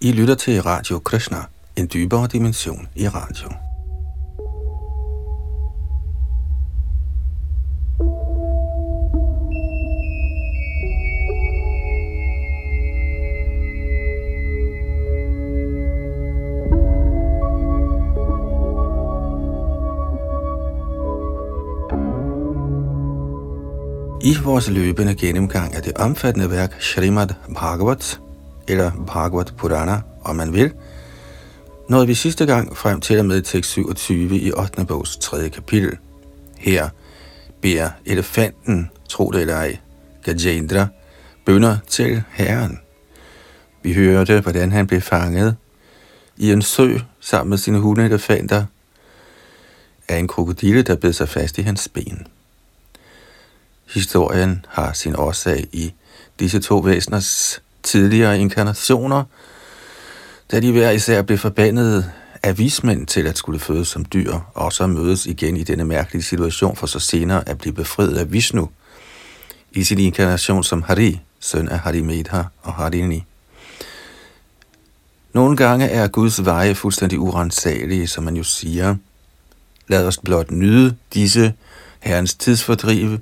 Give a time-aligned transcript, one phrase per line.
[0.00, 1.38] I lytter til Radio Krishna,
[1.76, 3.48] en dybere dimension i radio.
[24.20, 28.20] I vores løbende gennemgang af det omfattende værk Srimad Bhagavat,
[28.68, 30.72] eller Bhagavad Purana, om man vil,
[31.88, 34.84] nåede vi sidste gang frem til og med tekst 27 i 8.
[34.84, 35.48] bogs 3.
[35.48, 35.98] kapitel.
[36.58, 36.88] Her
[37.60, 39.78] beder elefanten, tro det eller ej,
[40.22, 40.86] Gajendra,
[41.46, 42.78] bønder til herren.
[43.82, 45.56] Vi hørte, hvordan han blev fanget
[46.36, 48.64] i en sø sammen med sine hunde elefanter
[50.08, 52.26] af en krokodille, der bed sig fast i hans ben.
[53.94, 55.94] Historien har sin årsag i
[56.38, 59.24] disse to væseners tidligere inkarnationer,
[60.50, 62.12] da de hver især blev forbandet
[62.42, 66.22] af vismænd til at skulle fødes som dyr, og så mødes igen i denne mærkelige
[66.22, 68.68] situation for så senere at blive befriet af Vishnu
[69.72, 73.24] i sin inkarnation som Hari, søn af Hari Medha og Harini.
[75.32, 78.96] Nogle gange er Guds veje fuldstændig urensagelige, som man jo siger.
[79.88, 81.54] Lad os blot nyde disse
[82.00, 83.20] herrens tidsfordrive,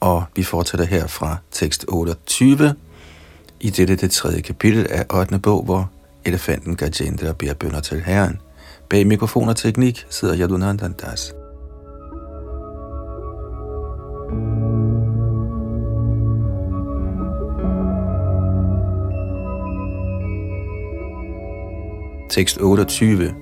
[0.00, 2.74] og vi fortsætter her fra tekst 28
[3.60, 5.38] i dette det tredje kapitel af 8.
[5.38, 5.90] bog, hvor
[6.24, 8.40] elefanten Gajendra beder bønder til herren.
[8.88, 11.34] Bag mikrofon og teknik sidder Yadunandan Das.
[22.30, 23.34] Tekst 28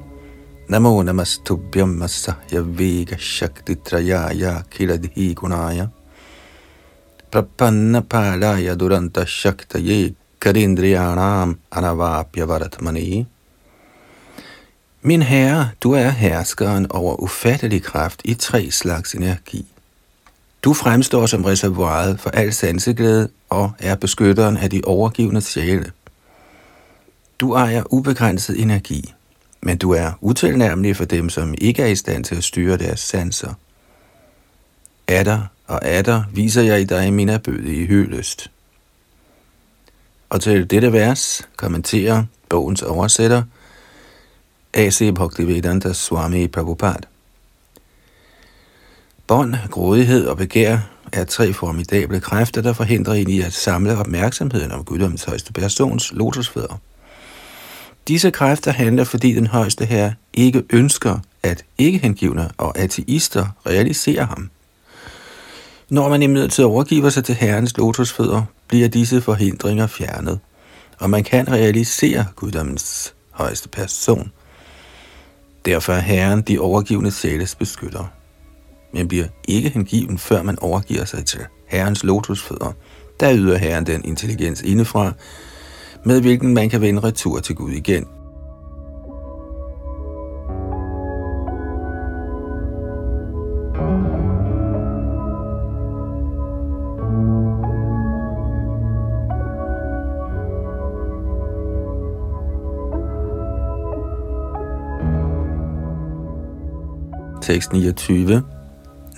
[0.69, 5.87] Namo namastubhyam masahya vega shakti trayaya kiladhi gunaya
[7.35, 13.27] Prapanna palaya duranta shaktaye karindriyanam anavapya varatmani.
[15.03, 19.67] Min herre, du er herskeren over ufattelig kraft i tre slags energi.
[20.65, 25.93] Du fremstår som reservoiret for al sanseglæde og er beskytteren af de overgivende sjæle.
[27.41, 29.15] Du ejer ubegrænset energi,
[29.61, 33.01] men du er utilnærmelig for dem, som ikke er i stand til at styre deres
[33.01, 33.55] sanser.
[35.09, 37.29] Atter og atter viser jeg i dig min
[37.65, 38.51] i hyldest.
[40.29, 43.43] Og til dette vers kommenterer bogens oversætter
[44.75, 45.15] A.C.
[45.15, 47.07] Bhaktivedanta Swami Prabhupada.
[49.27, 50.79] Bånd, grådighed og begær
[51.13, 56.13] er tre formidable kræfter, der forhindrer en i at samle opmærksomheden om guddommens højeste persons
[56.13, 56.81] lotusfødder.
[58.09, 64.51] Disse kræfter handler, fordi den højeste herre ikke ønsker, at ikke-hengivne og ateister realiserer ham.
[65.95, 70.39] Når man imidlertid overgiver sig til Herrens lotusfødder, bliver disse forhindringer fjernet,
[70.99, 74.33] og man kan realisere guddommens højeste person.
[75.65, 78.05] Derfor er Herren de overgivende sjæles beskytter.
[78.93, 82.73] Men bliver ikke hengiven, før man overgiver sig til Herrens lotusfødder.
[83.21, 85.13] Der yder Herren den intelligens indefra,
[86.05, 88.07] med hvilken man kan vende retur til Gud igen–
[107.45, 108.43] tekst 29.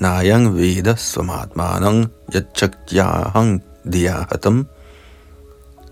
[0.00, 4.66] Nayang Veda Svamatmanang Yachakjahang Diyahatam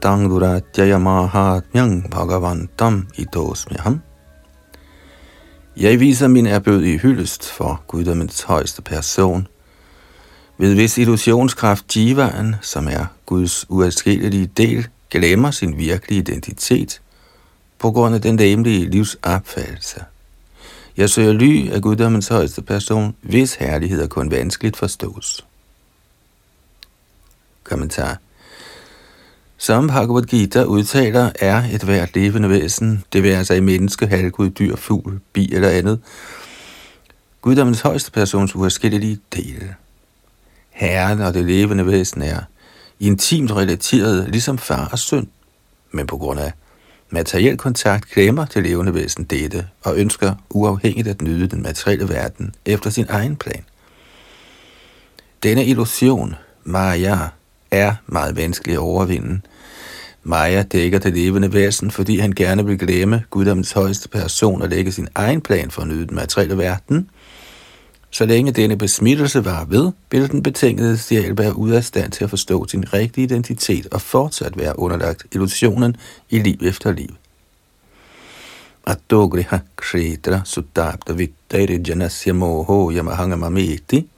[0.00, 4.02] Tang Duratyaya Mahatmyang Bhagavantam Idosmyaham
[5.76, 9.46] Jeg viser min i hyldest for guddommens højeste person,
[10.58, 17.00] ved hvis illusionskraft jivaen, som er Guds uadskillelige del, glemmer sin virkelige identitet
[17.78, 20.04] på grund af den dæmlige livsopfattelse.
[20.96, 25.46] Jeg søger ly af guddommens højeste person, hvis herlighed er kun vanskeligt forstås.
[27.64, 28.18] Kommentar
[29.64, 34.50] som Bhagavad Gita udtaler, er et hvert levende væsen, det vil sig i menneske, halvgud,
[34.50, 36.00] dyr, fugl, bi eller andet,
[37.40, 39.74] guddommens højeste persons uafskillelige del.
[40.70, 42.40] Herren og det levende væsen er
[43.00, 45.28] intimt relateret, ligesom far og søn,
[45.92, 46.52] men på grund af
[47.14, 52.54] materiel kontakt glemmer det levende væsen dette og ønsker uafhængigt at nyde den materielle verden
[52.66, 53.64] efter sin egen plan.
[55.42, 56.34] Denne illusion,
[56.64, 57.16] Maya,
[57.70, 59.40] er meget vanskelig at overvinde.
[60.22, 64.92] Maya dækker det levende væsen, fordi han gerne vil glemme guddommens højeste person og lægge
[64.92, 67.10] sin egen plan for at nyde den materielle verden.
[68.14, 72.24] Så længe denne besmittelse var ved, vil den betingede sjæl være ude af stand til
[72.24, 75.96] at forstå sin rigtige identitet og fortsat være underlagt illusionen
[76.30, 77.08] i liv efter liv.
[78.86, 84.08] Atogriha kshetra sudabda vittari janasya moho yamahanga mameti.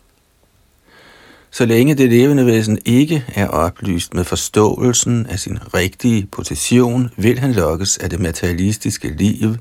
[1.50, 7.38] Så længe det levende væsen ikke er oplyst med forståelsen af sin rigtige position, vil
[7.38, 9.56] han lokkes af det materialistiske liv,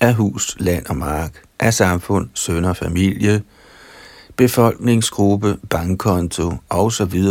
[0.00, 3.42] af hus, land og mark, af samfund, søn og familie,
[4.36, 7.24] befolkningsgruppe, bankkonto osv.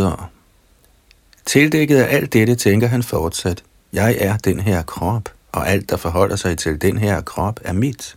[1.46, 3.62] Tildækket af alt dette tænker han fortsat,
[3.92, 7.72] jeg er den her krop, og alt, der forholder sig til den her krop, er
[7.72, 8.16] mit.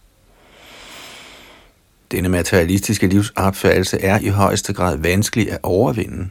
[2.12, 6.30] Denne materialistiske livsopfattelse er i højeste grad vanskelig at overvinde.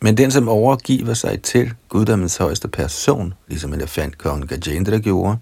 [0.00, 5.36] Men den, som overgiver sig til guddommens højeste person, ligesom elefantkongen Gajendra gjorde,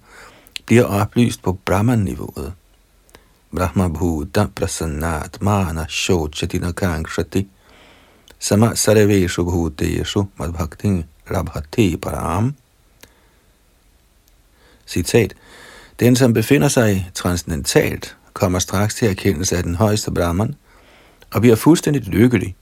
[0.67, 2.53] bliver oplyst på Brahman-niveauet.
[3.56, 7.47] Brahma Bhuta Prasannat Mana Shochatina Kangshati
[8.38, 12.55] Sama Sarveshu Bhuteshu Madbhakti Labhati Param
[14.87, 15.35] Citat
[16.00, 20.55] Den, som befinder sig transcendentalt, kommer straks til erkendelse af den højeste Brahman
[21.35, 22.56] og bliver fuldstændig lykkelig.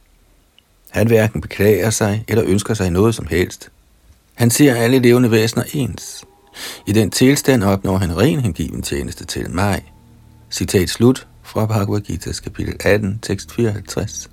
[0.90, 3.70] Han hverken beklager sig eller ønsker sig noget som helst.
[4.34, 6.24] Han ser alle levende væsener ens.
[6.86, 9.92] I den tilstand opnår han ren hengiven tjeneste til mig.
[10.50, 14.30] Citat slut fra Bhagavad Gita, kapitel 18, tekst 54.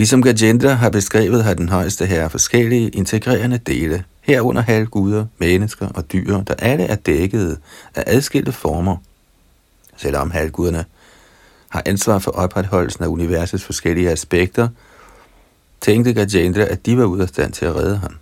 [0.00, 6.12] Ligesom Gajendra har beskrevet, har den højeste herre forskellige integrerende dele, herunder halvguder, mennesker og
[6.12, 7.58] dyr, der alle er dækket
[7.94, 8.96] af adskilte former.
[9.96, 10.84] Selvom halvguderne
[11.68, 14.68] har ansvar for opretholdelsen af universets forskellige aspekter,
[15.80, 18.16] tænkte Gajendra, at de var ude af stand til at redde ham.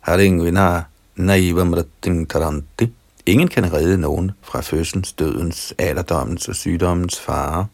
[0.00, 0.82] Haringvina
[1.16, 2.92] naivam taranti.
[3.26, 7.66] Ingen kan redde nogen fra fødselens, dødens, alderdommens og sygdommens fare.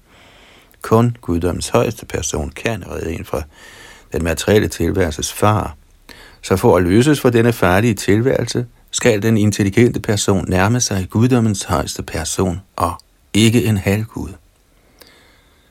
[0.82, 3.42] Kun guddommens højeste person kan redde en fra
[4.12, 5.76] den materielle tilværelses far.
[6.42, 11.64] Så for at løses fra denne farlige tilværelse, skal den intelligente person nærme sig guddommens
[11.64, 12.94] højeste person og
[13.34, 14.30] ikke en halvgud.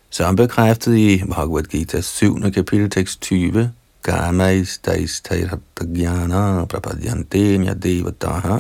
[0.10, 2.52] Som bekræftet i Bhagavad Gita 7.
[2.52, 3.72] kapitel tekst 20,
[4.04, 8.60] Gamais Daistayratagyan Prapadyante Daha,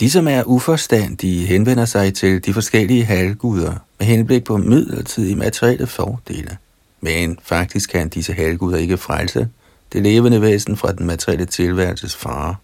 [0.00, 5.86] de, som er uforstandige, henvender sig til de forskellige halvguder med henblik på midlertidige materielle
[5.86, 6.56] fordele.
[7.00, 9.48] Men faktisk kan disse halvguder ikke frelse
[9.92, 12.54] det levende væsen fra den materielle tilværelses fare.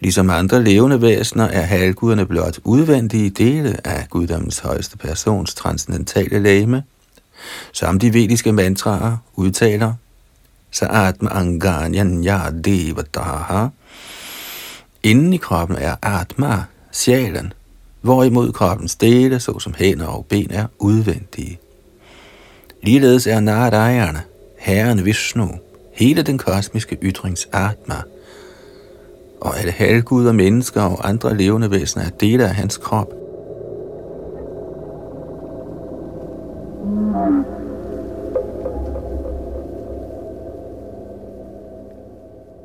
[0.00, 6.82] Ligesom andre levende væsener er halvguderne blot udvendige dele af guddommens højeste persons transcendentale læme,
[7.72, 9.94] som de vediske mantraer udtaler,
[10.76, 13.66] Sa'atma Anganyan Yadevadaha,
[15.02, 17.52] Inden i kroppen er Atma, sjælen,
[18.00, 21.58] hvorimod kroppens dele, såsom hænder og ben, er udvendige.
[22.82, 24.20] Ligeledes er Narayana,
[24.58, 25.48] Herren Vishnu,
[25.92, 28.02] hele den kosmiske ytrings Atma,
[29.40, 33.12] og alle halvguder, mennesker og andre levende væsener er dele af hans krop.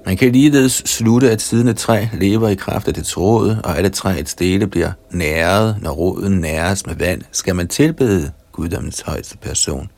[0.05, 3.77] Man kan ligeledes slutte, at siden et træ lever i kraft af dets råd, og
[3.77, 9.37] alle træets dele bliver næret, når roden næres med vand, skal man tilbede guddommens højeste
[9.37, 9.89] person.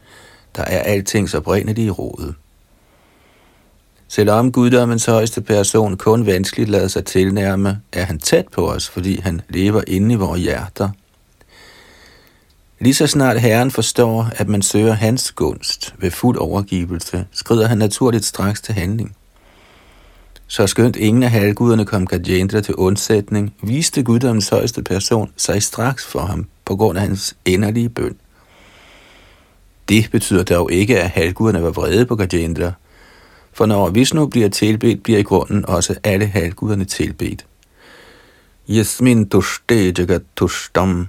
[0.56, 2.34] Der er altings oprindelige i.
[4.08, 9.20] Selvom guddommens højeste person kun vanskeligt lader sig tilnærme, er han tæt på os, fordi
[9.20, 10.90] han lever inde i vores hjerter.
[12.80, 17.78] Lige så snart Herren forstår, at man søger hans gunst ved fuld overgivelse, skrider han
[17.78, 19.16] naturligt straks til handling.
[20.48, 26.06] Så skønt ingen af halvguderne kom Gajendra til undsætning, viste guddommens højeste person sig straks
[26.06, 28.16] for ham på grund af hans enderlige bøn.
[29.89, 32.72] Det betyder dog ikke, at halvguderne var vrede på Gajendra,
[33.54, 37.46] for når Vishnu bliver tilbedt, bliver i grunden også alle halvguderne tilbedt.
[38.70, 41.08] Yasmin tushte jagat tushtam.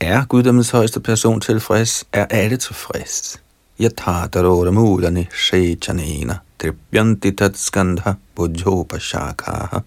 [0.00, 3.41] Er guddommens højeste person tilfreds, er alle tilfreds.
[3.82, 9.82] Yathadarora mudani shechanena tripyanti tatskandha buddhopashakaha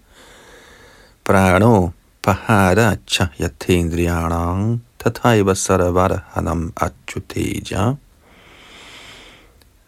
[1.24, 7.96] prano paharacha yathendriyanang tathāiva hanam achyuteja.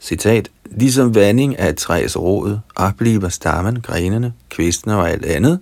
[0.00, 0.48] Citat.
[0.70, 5.60] Ligesom vanding af et træs rod oplever stammen, grenene, kvistene og alt andet,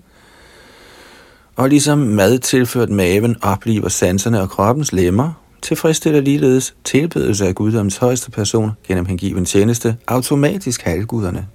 [1.57, 5.33] og ligesom mad tilført maven oplever sanserne og kroppens lemmer,
[5.67, 11.47] tilfredsstiller ligeledes tilbedelse af guddoms højeste person gennem hengiven tjeneste automatisk halvguderne.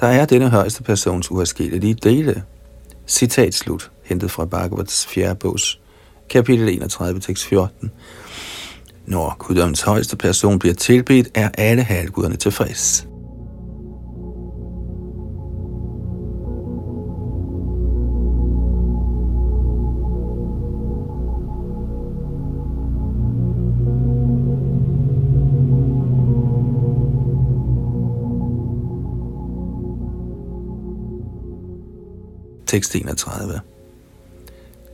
[0.00, 2.42] Der er denne højeste persons uafskillelige dele.
[3.06, 5.34] Citat slut, hentet fra Bhagavats 4.
[5.34, 5.80] bogs,
[6.30, 7.90] kapitel 31, tekst 14.
[9.06, 13.11] Når guddoms højeste person bliver tilbedt, er alle halvguderne tilfreds.
[32.72, 33.60] Tekst 31.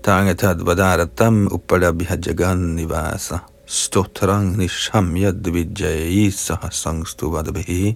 [0.03, 7.95] Tangatat vadaratam upalabhya jagan nivasa stotrang nishamyad vijayi sahasangstu vadabhi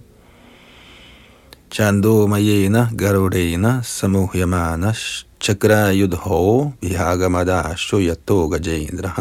[1.67, 5.01] chandomayena garudena samuhyamana samuhyamanas
[5.43, 6.41] चक्रायुधो
[6.83, 9.17] विहागमदाशु यतो गजेन्द्रः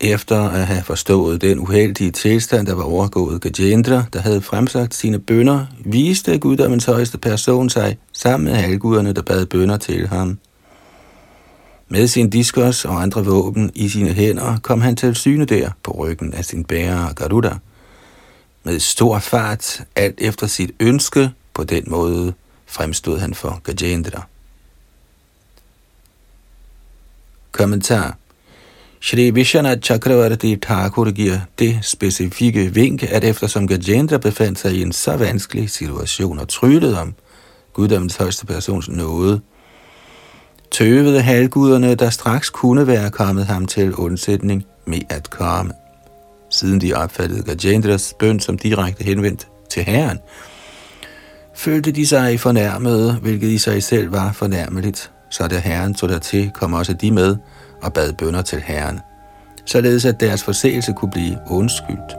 [0.00, 5.18] Efter at have forstået den uheldige tilstand, der var overgået Gajendra, der havde fremsagt sine
[5.18, 10.38] bønder, viste guddommens højeste person sig sammen med halvguderne, der bad bønder til ham.
[11.88, 15.90] Med sin diskos og andre våben i sine hænder kom han til syne der på
[15.90, 17.54] ryggen af sin bærer Garuda.
[18.64, 22.32] Med stor fart, alt efter sit ønske, på den måde
[22.66, 24.26] fremstod han for Gajendra.
[27.52, 28.19] Kommentar
[29.02, 34.92] Shri Vishwanath Chakravarti Thakur giver det specifikke vink, at eftersom Gajendra befandt sig i en
[34.92, 37.14] så vanskelig situation og tryllede om
[37.72, 39.40] guddommens højste persons nåde,
[40.70, 45.72] tøvede halvguderne, der straks kunne være kommet ham til undsætning med at komme.
[46.50, 50.18] Siden de opfattede Gajendras bøn som direkte henvendt til Herren,
[51.56, 55.10] følte de sig fornærmede, hvilket i sig selv var fornærmeligt.
[55.30, 57.36] Så da Herren tog der til, kom også de med
[57.82, 59.00] og bad bønder til Herren,
[59.64, 62.16] således at deres forseelse kunne blive undskyldt.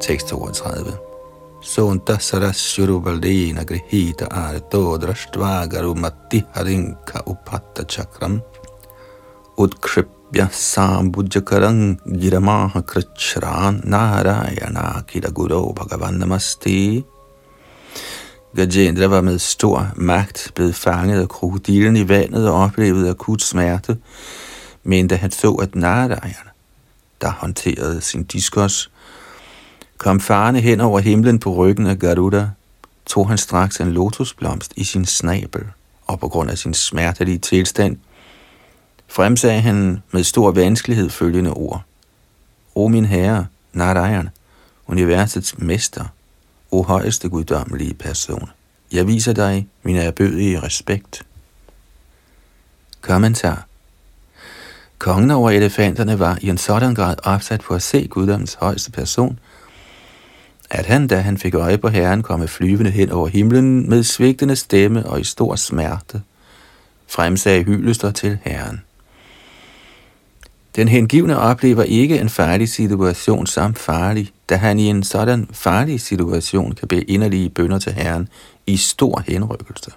[0.00, 1.01] Tekst 32.
[1.62, 8.42] Sonta sarashurubalena grihita arto drashtva garumatti harinka upatta chakram
[9.56, 17.04] utkripya sambujakarang giramaha krachran narayana kira guru bhagavan namaste.
[18.56, 23.96] Gajendra var med stor magt blevet fanget af krokodilen i vandet og oplevede akut smerte,
[24.82, 26.50] men da han så, at Narayana,
[27.20, 28.90] der håndterede sin diskos,
[30.02, 32.50] kom farne hen over himlen på ryggen af Garuda,
[33.06, 35.64] tog han straks en lotusblomst i sin snabel,
[36.06, 37.96] og på grund af sin smertelige tilstand,
[39.08, 41.82] fremsagde han med stor vanskelighed følgende ord.
[42.74, 44.28] O min herre, Narayan,
[44.86, 46.04] universets mester,
[46.70, 48.50] o højeste guddommelige person,
[48.92, 51.26] jeg viser dig min erbødige respekt.
[53.00, 53.66] Kommentar
[54.98, 59.38] Kongen over elefanterne var i en sådan grad opsat på at se guddommens højeste person–
[60.74, 64.56] at han, da han fik øje på herren, komme flyvende hen over himlen med svigtende
[64.56, 66.22] stemme og i stor smerte,
[67.08, 68.82] fremsagde hyldester til herren.
[70.76, 76.00] Den hengivne oplever ikke en farlig situation som farlig, da han i en sådan farlig
[76.00, 78.28] situation kan bede inderlige bønder til Herren
[78.66, 79.90] i stor henrykkelse.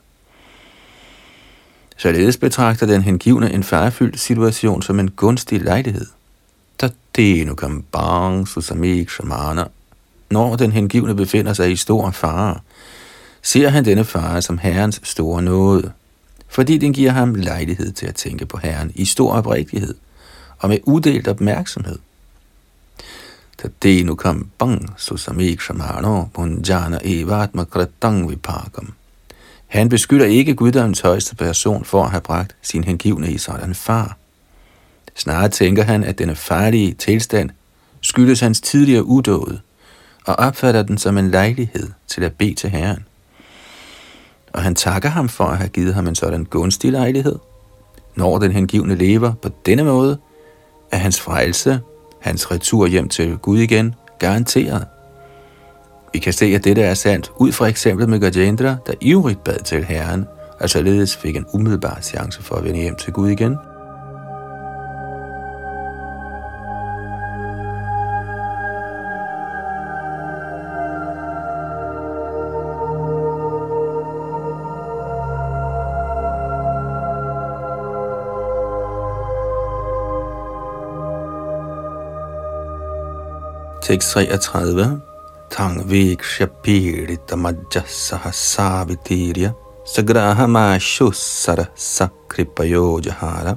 [1.98, 6.06] Således betragter den hengivne en farefyldt situation som en gunstig lejlighed.
[6.78, 7.56] Tatenu
[7.92, 9.64] bang susamik shamana.
[10.30, 12.60] Når den hengivne befinder sig i stor fare,
[13.42, 15.92] ser han denne fare som Herrens store nåde,
[16.48, 19.96] fordi den giver ham lejlighed til at tænke på Herren i stor oprigtighed
[20.60, 22.00] og med uddelt opmærksomhed.
[23.58, 24.16] Tatenu
[24.58, 28.94] bang susamik shamana punjana evat makratang vipakam.
[29.68, 34.18] Han beskylder ikke guddommens højeste person for at have bragt sin hengivne i sådan far.
[35.16, 37.50] Snarere tænker han, at denne farlige tilstand
[38.02, 39.60] skyldes hans tidligere udåde,
[40.26, 43.06] og opfatter den som en lejlighed til at bede til Herren.
[44.54, 47.40] Og han takker ham for at have givet ham en sådan gunstig lejlighed.
[48.16, 50.18] Når den hengivne lever på denne måde,
[50.92, 51.80] er hans frelse,
[52.22, 54.86] hans retur hjem til Gud igen, garanteret.
[56.14, 59.64] Vi kan se, at dette er sandt ud fra eksemplet med Gajendra, der ivrigt bad
[59.64, 60.26] til Herren,
[60.60, 63.58] og således fik en umiddelbar chance for at vende hjem til Gud igen.
[83.86, 84.98] Tekst 33
[85.50, 89.54] tang viksha pidita majjasaha savitirya
[89.86, 93.54] sagrahamashussara sakripayo jahara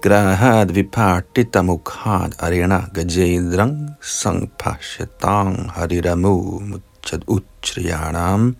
[0.00, 8.54] grahad vipartita mukhad arena gajendrang sangpashyatang hariramu muchad utriyanam.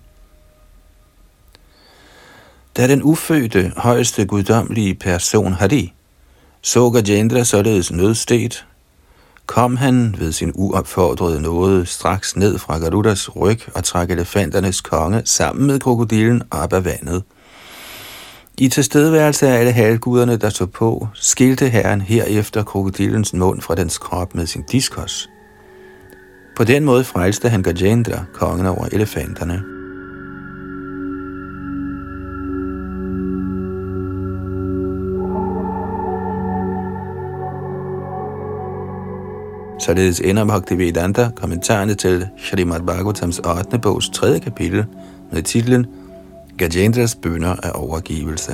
[2.75, 5.95] Da den ufødte, højeste guddommelige person Hari
[6.63, 8.65] så Gajendra således nødstedt,
[9.49, 15.23] kom han ved sin uopfordrede nåde straks ned fra Garudas ryg og trak elefanternes konge
[15.25, 17.23] sammen med krokodillen op af vandet.
[18.59, 23.99] I tilstedeværelse af alle halvguderne, der så på, skilte herren herefter krokodillens mund fra dens
[23.99, 25.31] krop med sin diskos.
[26.57, 29.78] På den måde frelste han Gajendra, kongen over elefanterne.
[39.79, 43.79] Således ender Bhaktivedanta kommentarerne til Srimad Bhagavatams 8.
[43.79, 44.41] bogs 3.
[44.41, 44.85] kapitel
[45.33, 45.87] med titlen
[46.57, 48.53] Gajendras bønder af overgivelse.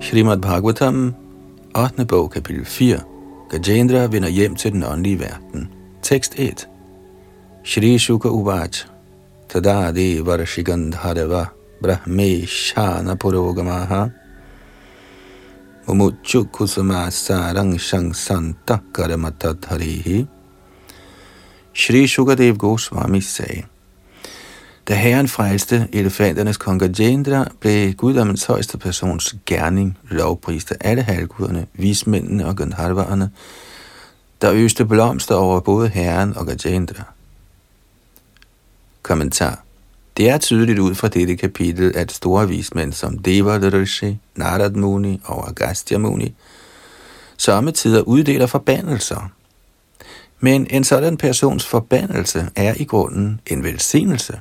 [0.00, 1.14] Srimad Bhagavatam,
[1.76, 2.04] 8.
[2.06, 2.98] bog, kapitel 4.
[3.50, 5.68] Gajendra vender hjem til den åndelige verden.
[6.02, 6.68] Tekst 1.
[7.64, 8.68] Shri Shuka Uvaj
[9.49, 11.33] तदा देवर्षिगन्धर्व
[11.83, 13.91] ब्रह्मेशानपुरोगमाः
[15.87, 20.07] मुमुक्षुकुसुमासारं शंसन्तः कर्म तद्धरिः
[21.75, 23.65] Shri Sukadev Goswami sagde,
[24.85, 31.67] da herren frelste elefanternes kong Gajendra, blev guddommens højeste persons gerning lovprist af alle halvguderne,
[31.73, 33.31] vismændene og gandharverne,
[34.41, 37.03] der øste blomster over både herren og Gajendra.
[39.08, 39.62] Kommentar.
[40.16, 45.48] Det er tydeligt ud fra dette kapitel, at store vismænd som Devadrishi, Narad Muni og
[45.48, 46.34] Agastya Muni
[47.74, 49.30] tider uddeler forbandelser.
[50.40, 54.40] Men en sådan persons forbandelse er i grunden en velsignelse.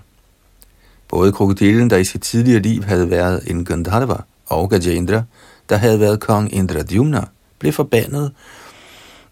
[1.08, 5.24] Både krokodillen, der i sit tidligere liv havde været en Gandharva, og Gajendra,
[5.70, 7.22] der havde været kong Indradyumna,
[7.60, 8.32] blev forbandet,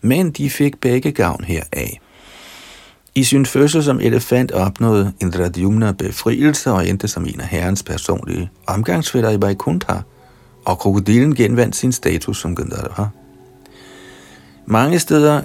[0.02, 2.00] men de fik begge gavn heraf.
[3.18, 8.50] I sin fødsel som elefant opnåede Indradyumna befrielse og endte som en af herrens personlige
[8.68, 9.94] omgangsfælder i Vaikuntha,
[10.66, 13.08] og krokodilen genvandt sin status som Gandharva.
[14.66, 15.42] Mange steder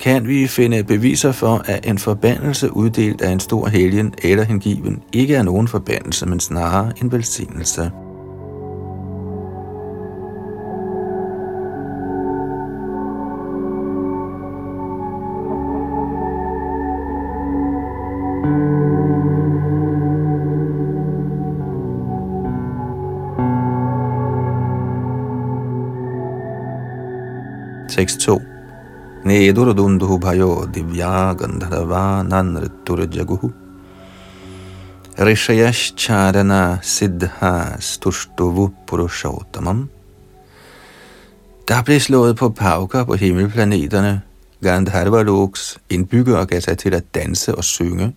[0.00, 5.02] kan vi finde beviser for, at en forbandelse uddelt af en stor helgen eller hengiven
[5.12, 7.90] ikke er nogen forbandelse, men snarere en velsignelse.
[28.00, 28.40] Tekst 2.
[29.24, 33.52] Nedurudunduhu bhayo divya gandharava nanritur jaguhu.
[35.18, 39.88] Rishayashcharana siddha stushtuvu purushottamam.
[41.68, 44.22] Der blev slået på pauker på himmelplaneterne.
[44.62, 48.14] Gandharvaloks indbyggere gav sig til at danse og synge.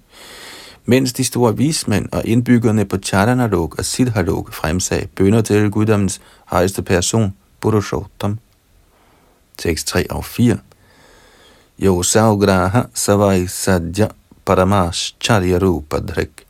[0.86, 6.82] mens de store vismænd og indbyggerne på Charanalok og Siddhalok fremsag bønder til guddommens højeste
[6.82, 8.40] person, Purushottam.
[9.58, 10.58] Tekst 3 og 4.
[11.78, 14.10] Yo saugraha savai sadja
[14.46, 16.46] paramash charya rupa dhrik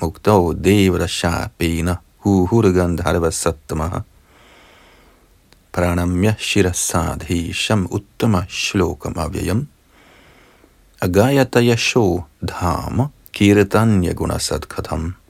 [0.00, 4.04] mukto devra shapena hu hurgandharva sattamaha
[5.72, 9.66] pranamya shirasadhisham uttama shlokam avyayam
[11.00, 15.23] agayata yasho dhama kirtanya gunasat katham.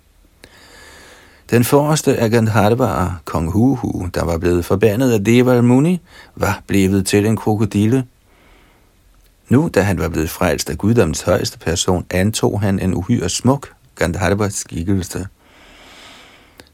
[1.50, 6.00] Den forreste af Gandharva, kong Huhu, der var blevet forbandet af Deval Muni,
[6.37, 8.04] var blevet til en krokodille.
[9.48, 13.72] Nu, da han var blevet frelst af guddoms højeste person, antog han en uhyre smuk
[13.96, 15.26] Gandharvas skikkelse.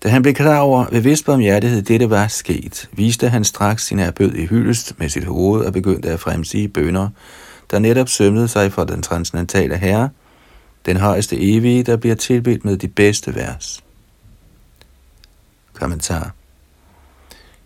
[0.03, 3.99] Da han blev klar over ved vis hjertighed, dette var sket, viste han straks sin
[3.99, 7.09] erbød i hyldest med sit hoved og begyndte at fremsige bønder,
[7.71, 10.09] der netop sømlede sig for den transcendentale herre,
[10.87, 13.85] den højeste evige, der bliver tilbedt med de bedste vers.
[15.81, 16.31] Kommentar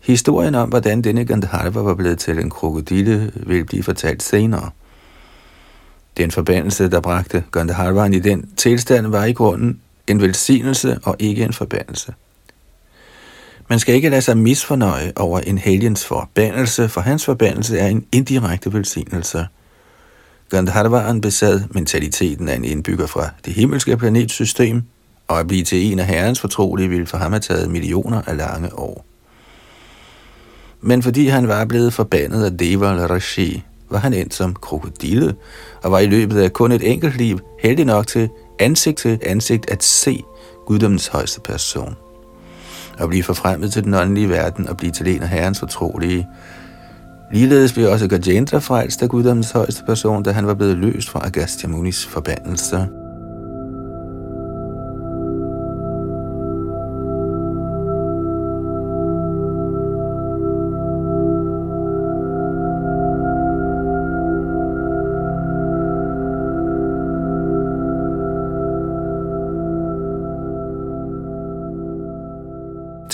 [0.01, 4.71] Historien om, hvordan denne Gandharva var blevet til en krokodille, vil blive fortalt senere.
[6.17, 11.45] Den forbandelse, der bragte Gandharvan i den tilstand, var i grunden en velsignelse og ikke
[11.45, 12.15] en forbandelse.
[13.69, 18.07] Man skal ikke lade sig misfornøje over en helgens forbandelse, for hans forbandelse er en
[18.13, 19.47] indirekte velsignelse.
[20.51, 24.83] Gandharvan besad mentaliteten af en indbygger fra det himmelske planetsystem,
[25.29, 28.37] og at blive til en af herrens fortrolige ville for ham have taget millioner af
[28.37, 29.05] lange år.
[30.81, 35.35] Men fordi han var blevet forbandet af Deval Rashi, var han endt som krokodille,
[35.83, 39.71] og var i løbet af kun et enkelt liv heldig nok til ansigt til ansigt
[39.71, 40.23] at se
[40.67, 41.97] guddommens højeste person.
[42.99, 46.27] At blive forfremmet til den åndelige verden og blive til en af herrens fortrolige.
[47.33, 51.27] Ligeledes blev også Gajendra frelst af guddommens højeste person, da han var blevet løst fra
[51.27, 52.89] Agastya Munis forbandelse.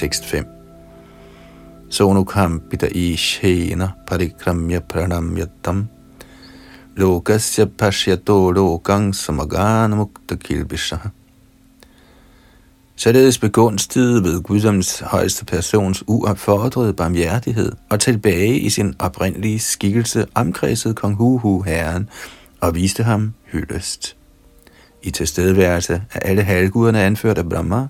[0.00, 0.46] Tekst 5.
[1.90, 5.88] Sonukam pita ishena parikramya pranamyatam
[6.96, 11.10] lokasya pashyato lokang samagana mukta kilbishaha.
[12.96, 20.94] Således begunstigede ved Guddoms højeste persons uopfordrede barmhjertighed og tilbage i sin oprindelige skikkelse omkredsede
[20.94, 22.08] kong Huhu herren
[22.60, 24.16] og viste ham hyldest.
[25.02, 27.86] I tilstedeværelse af alle halvguderne anført af Brahma,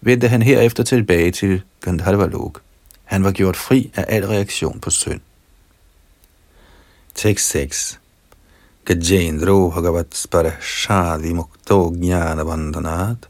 [0.00, 2.60] vendte han herefter tilbage til Gandharva-lok.
[3.04, 5.20] Han var gjort fri af al reaktion på synd.
[7.14, 8.00] Tekst 6
[8.84, 13.28] Gajendro Bhagavat Sparashadi Mukto Jnana Vandanat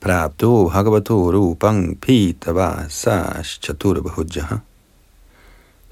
[0.00, 4.56] Prapto Bhagavato Rupang Pita Sash Chaturabhujjaha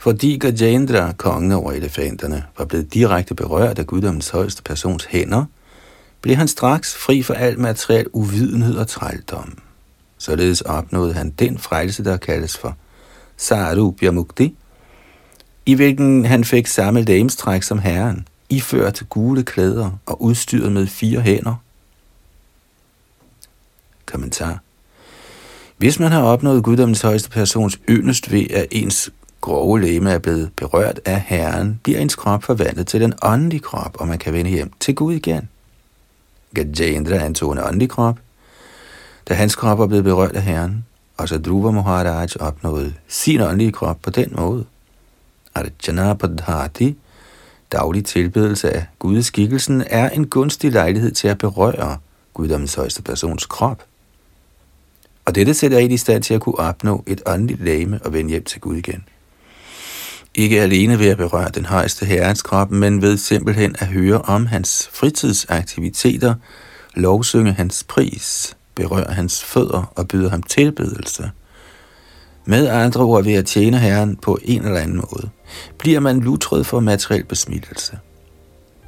[0.04, 5.44] fordi Gajendra, kongen over elefanterne, var blevet direkte berørt af guddommens højeste persons hænder,
[6.20, 9.58] blev han straks fri for al materiel uvidenhed og trældom.
[10.24, 12.76] Således opnåede han den frelse, der kaldes for
[13.36, 14.56] Sarubya Mukti,
[15.66, 21.20] i hvilken han fik samme lamestræk som herren, iført gule klæder og udstyret med fire
[21.20, 21.54] hænder.
[24.06, 24.58] Kommentar.
[25.76, 29.10] Hvis man har opnået guddommens højeste persons yndest ved, at ens
[29.40, 33.96] grove læme er blevet berørt af Herren, bliver ens krop forvandlet til en åndelig krop,
[34.00, 35.48] og man kan vende hjem til Gud igen.
[36.54, 38.18] Gajendra antog en åndelig krop,
[39.28, 40.84] da hans krop var blevet berørt af Herren,
[41.16, 44.64] og så Dhruva Maharaj opnåede sin åndelige krop på den måde.
[45.54, 46.96] Arjana Padhati,
[47.72, 51.98] daglig tilbedelse af gudeskikkelsen, er en gunstig lejlighed til at berøre
[52.34, 53.84] guddommens højeste persons krop.
[55.24, 58.30] Og dette sætter en i stand til at kunne opnå et åndeligt lame og vende
[58.30, 59.04] hjem til Gud igen.
[60.34, 64.46] Ikke alene ved at berøre den højeste herrens krop, men ved simpelthen at høre om
[64.46, 66.34] hans fritidsaktiviteter,
[66.94, 71.30] lovsynge hans pris, berører hans fødder og byder ham tilbedelse.
[72.46, 75.28] Med andre ord ved at tjene Herren på en eller anden måde,
[75.78, 77.98] bliver man lutret for materiel besmittelse.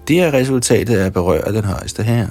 [0.08, 2.30] Det er resultatet af at berøre den højeste herre.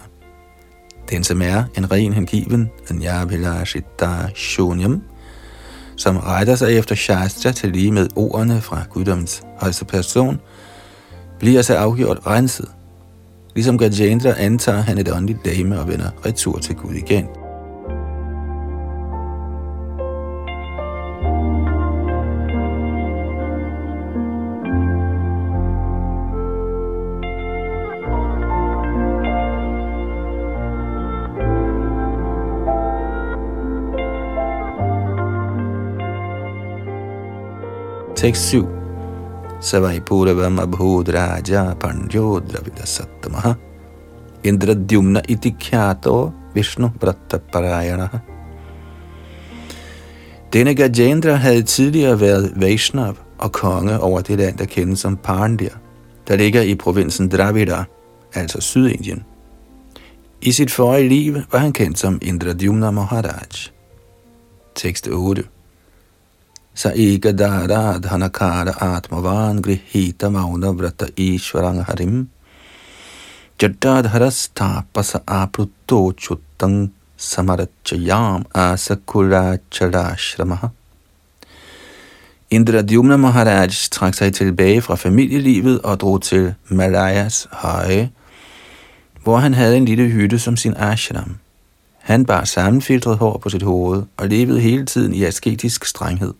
[1.10, 5.02] Den, som er en ren hengiven, en yavilashita shunyam,
[5.98, 10.40] som retter sig efter Shastra til lige med ordene fra guddommens højeste person,
[11.40, 12.70] bliver så afgjort renset.
[13.56, 17.28] Ligesom Gajendra antager han et åndeligt dame og vender retur til Gud igen.
[38.16, 38.68] Tekst 7.
[39.60, 43.58] Savai Puravam Abhudraja Panjo Dravida Sattamaha
[44.44, 48.10] Indradyumna iti kyato Vishnu Vratta Parayana.
[50.54, 55.70] Denne Gajendra havde tidligere været Vaishnav og konge over det land, der kendes som Pandya,
[56.28, 57.84] der ligger i provinsen Dravida,
[58.34, 59.24] altså Sydindien.
[60.42, 63.48] I sit forrige liv var han kendt som Indradyumna Maharaj.
[64.76, 65.44] Tekst 8.
[66.76, 72.28] Sa eka dhanakara atmavan grihita mauna vrata ishvarang harim
[73.60, 80.72] Jadadharastapasa apruto chuttang samarachayam asakuracharashramaha.
[82.52, 88.12] Indradyumna Maharaj trak sig tilbage fra familielivet og drog til Malayas høje,
[89.24, 91.38] hvor han havde en lille hytte som sin ashram.
[92.00, 96.34] Han bar sammenfiltret hår på sit hoved og levede hele tiden i asketisk strenghed.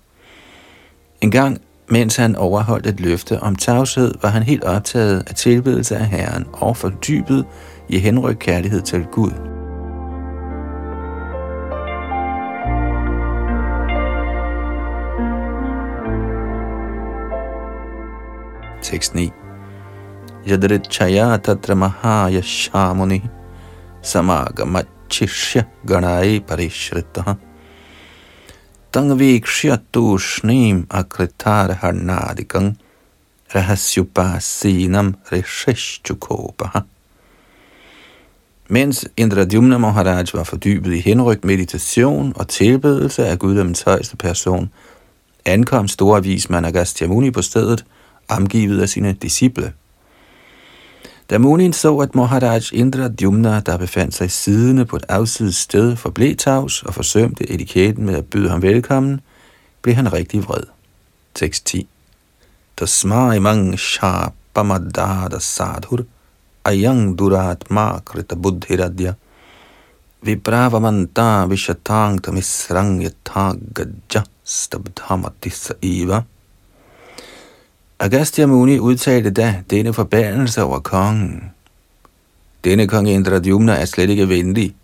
[1.22, 5.98] En gang mens han overholdt et løfte om tavshed, var han helt optaget af tilbedelse
[5.98, 7.46] af Herren og fordybet
[7.90, 9.32] i henryk kærlighed til Gud.
[18.82, 19.32] Tekst 9
[20.92, 23.24] Chaya tatra mahaya shamuni
[24.02, 27.34] samagamachishya ganai parishritaha
[28.96, 32.78] Tangvikshya tushnim akritarharnadikang
[33.54, 36.82] rahasyupasinam rishishchukopaha.
[38.70, 44.70] Mens Indradyumna Maharaj var fordybet i henrygt meditation og tilbedelse af guddommens højeste person,
[45.46, 47.86] ankom storavis Managastya Muni på stedet,
[48.28, 49.74] omgivet af sine disciple.
[51.30, 55.96] Da Munin så, at Maharaj Indra Dyumna, der befandt sig siddende på et afsides sted,
[55.96, 59.22] forblev tavs og forsømte etiketten med at byde ham velkommen,
[59.82, 60.64] blev han rigtig vred.
[61.34, 61.88] Tekst 10
[62.78, 66.06] Tasmaimang shapamadada sadhur
[66.66, 69.14] ayang durat makrita buddhiradya
[70.22, 76.24] vipravamanta vishatang tamisrang yatagaja stabdhamati iva
[78.00, 81.52] Agastya Muni udtalte da denne forbandelse over kongen.
[82.64, 84.76] Denne kong Indradyumna er slet ikke venlig.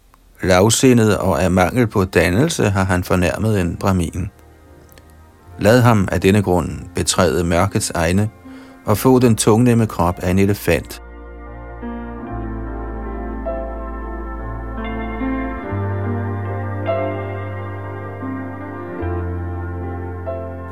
[0.43, 4.29] Lavsindet og af mangel på dannelse har han fornærmet en brahmin.
[5.59, 8.29] Lad ham af denne grund betræde mørkets egne
[8.85, 11.01] og få den tungnemme krop af en elefant.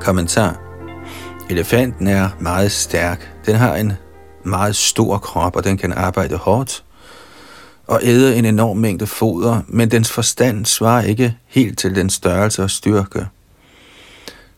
[0.02, 0.69] Kommentar
[1.50, 3.34] Elefanten er meget stærk.
[3.46, 3.94] Den har en
[4.44, 6.84] meget stor krop, og den kan arbejde hårdt
[7.88, 12.64] og æde en enorm mængde foder, men dens forstand svarer ikke helt til den størrelse
[12.64, 13.28] og styrke.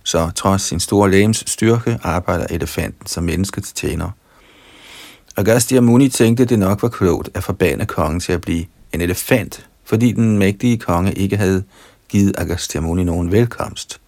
[0.04, 4.10] Så trods sin store lægens styrke arbejder elefanten som menneskets tjener.
[5.38, 9.68] Agastya Muni tænkte, det nok var klogt at forbande kongen til at blive en elefant,
[9.86, 11.64] fordi den mægtige konge ikke havde
[12.10, 14.01] givet Agastya Muni nogen velkomst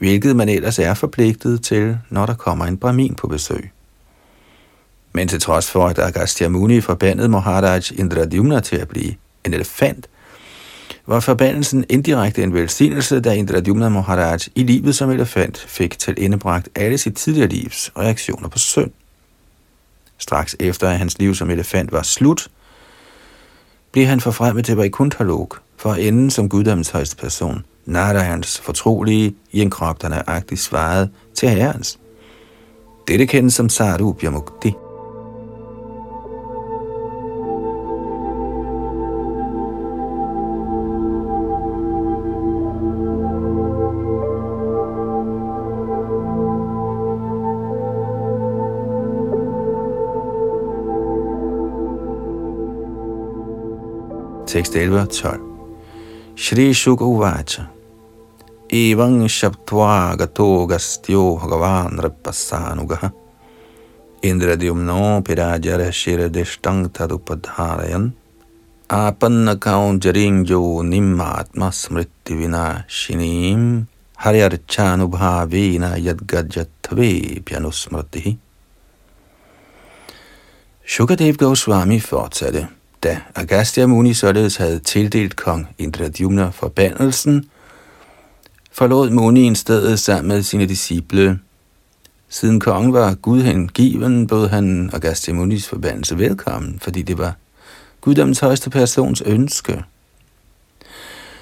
[0.00, 3.70] hvilket man ellers er forpligtet til, når der kommer en brahmin på besøg.
[5.12, 10.08] Men til trods for, at Agastya Muni forbandede Maharaj Indradyumna til at blive en elefant,
[11.06, 16.68] var forbandelsen indirekte en velsignelse, da Indradyumna Maharaj i livet som elefant fik til indebragt
[16.74, 18.90] alle sit tidligere livs reaktioner på synd.
[20.18, 22.48] Straks efter at hans liv som elefant var slut,
[23.92, 27.64] blev han forfremmet til Vaikunthalok for at ende som guddommens højeste person.
[27.90, 31.98] Narayans fortrolige i en krop, der nøjagtigt svarede til herrens.
[33.08, 34.72] Dette kendes som Sarubya Mukti.
[54.46, 55.40] Tekst 11 og 12.
[56.36, 57.62] Shri Shukha Uvacha
[58.72, 63.12] Evang Shabtva Gato Gastyo Bhagavan Ripasanugaha
[64.22, 68.12] Indradyumno Pirajara Shiradishtang Tadupadharayan
[68.88, 73.86] Apanna Kaunjaring Jo Nimmatma Smriti Vinashinim
[74.18, 78.38] Haryarchanubhavina Yadgajatve Pyanusmratihi
[80.86, 82.68] Shukadev Goswami fortsatte.
[83.00, 87.50] Da Agastya Muni således havde tildelt kong Indradyumna forbandelsen,
[88.80, 91.38] forlod Munien stedet sammen med sine disciple.
[92.28, 97.34] Siden kongen var Gud hengiven, bød han Agastya Munis forbandelse velkommen, fordi det var
[98.00, 99.84] guddommens højeste persons ønske.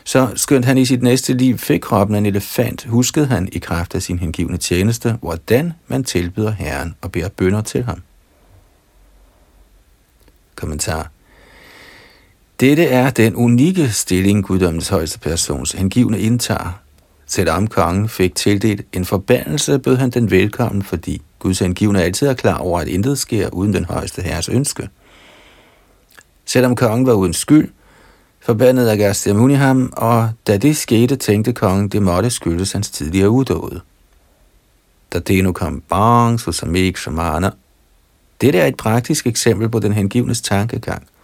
[0.04, 3.58] Så skønt han i sit næste liv fik kroppen af en elefant, huskede han i
[3.58, 8.02] kraft af sin hengivne tjeneste, hvordan man tilbyder Herren og beder bønder til ham.
[10.54, 11.10] Kommentar
[12.60, 16.87] dette er den unikke stilling, guddommens højeste persons hengivne indtager.
[17.28, 22.34] Selvom kongen fik tildelt en forbandelse, bød han den velkommen, fordi Guds angivende altid er
[22.34, 24.88] klar over, at intet sker uden den højeste herres ønske.
[26.44, 27.68] Selvom kongen var uden skyld,
[28.40, 33.30] forbandede Agastya Muni ham, og da det skete, tænkte kongen, det måtte skyldes hans tidligere
[33.30, 33.80] udåde.
[35.12, 37.50] Da det nu kom bang, så som ikke shamana.
[38.40, 41.06] Dette er et praktisk eksempel på den hengivnes tankegang–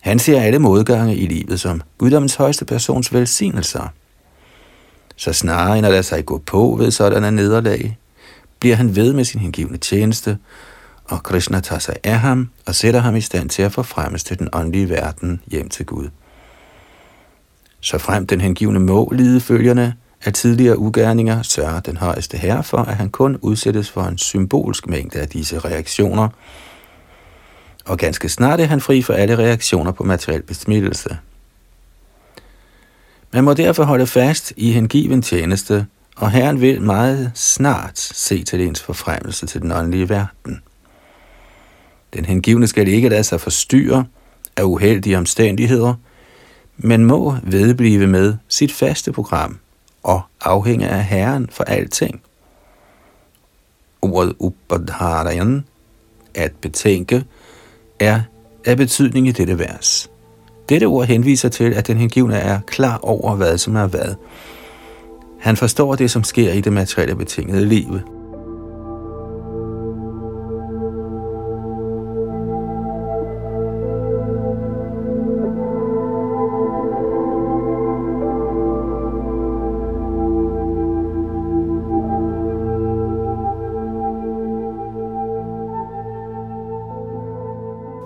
[0.00, 3.88] han ser alle modgange i livet som guddommens højeste persons velsignelser.
[5.20, 7.98] Så snarere end at lade sig gå på ved sådan nederlag,
[8.60, 10.38] bliver han ved med sin hengivne tjeneste,
[11.04, 14.38] og Krishna tager sig af ham og sætter ham i stand til at forfremmes til
[14.38, 16.08] den åndelige verden hjem til Gud.
[17.80, 22.78] Så frem den hengivne må lide følgerne af tidligere ugerninger, sørger den højeste herre for,
[22.78, 26.28] at han kun udsættes for en symbolsk mængde af disse reaktioner–
[27.84, 31.18] og ganske snart er han fri for alle reaktioner på materiel besmittelse.
[33.32, 38.60] Man må derfor holde fast i hengiven tjeneste, og Herren vil meget snart se til
[38.60, 40.62] ens forfremmelse til den åndelige verden.
[42.14, 44.04] Den hengivne skal ikke lade sig forstyrre
[44.56, 45.94] af uheldige omstændigheder,
[46.76, 49.58] men må vedblive med sit faste program
[50.02, 52.22] og afhænge af Herren for alting.
[54.02, 55.64] Ordet upadharayan,
[56.34, 57.24] at betænke,
[58.00, 58.22] er
[58.64, 60.09] af betydning i dette vers.
[60.70, 64.14] Dette ord henviser til, at den hengivne er klar over, hvad som er hvad.
[65.40, 68.00] Han forstår det, som sker i det materielle betingede liv.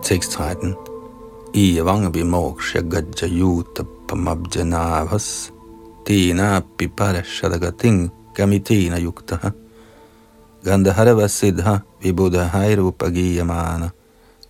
[0.02, 0.74] Tekst 13.
[1.56, 5.52] Evang vimoksha gajayuta pamabjanavas
[6.04, 9.52] tena piparashadagating gamitena yuktaha
[10.64, 13.92] gandharva siddha vibudhairupagiyamana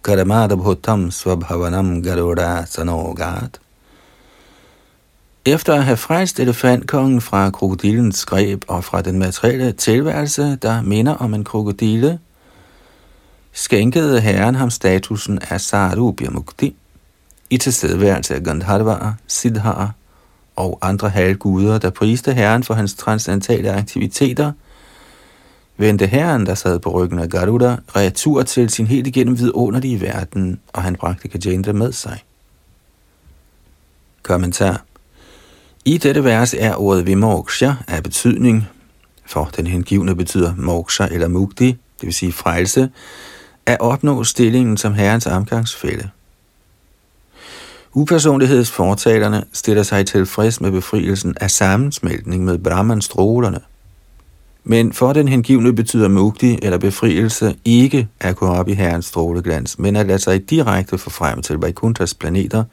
[0.02, 3.58] karamadabhutam svabhavanam garuda sanogat
[5.44, 11.14] efter at have frelst elefantkongen fra krokodillens greb og fra den materielle tilværelse, der minder
[11.14, 12.18] om en krokodille,
[13.52, 16.76] skænkede herren ham statusen af Sarubya Mukti
[17.54, 19.88] i tilstedeværelse af Gandharvaer, Siddharer
[20.56, 24.52] og andre halvguder, der priste herren for hans transcendentale aktiviteter,
[25.76, 30.60] vendte herren, der sad på ryggen af Garuda, retur til sin helt igennem vidunderlige verden,
[30.72, 32.24] og han bragte Gajendra med sig.
[34.22, 34.84] Kommentar
[35.84, 38.68] I dette vers er ordet vimoksha af betydning,
[39.26, 42.90] for den hengivne betyder moksha eller mukti, det vil sige frelse,
[43.66, 46.10] at opnå stillingen som herrens omgangsfælde.
[47.96, 53.60] Upersonlighedsfortalerne stiller sig tilfreds med befrielsen af sammensmeltning med Brahman-strålerne.
[54.64, 59.78] Men for den hengivne betyder mukti eller befrielse ikke at gå op i herrens stråleglans,
[59.78, 62.64] men at lade sig direkte få frem til Vaikunthas planeter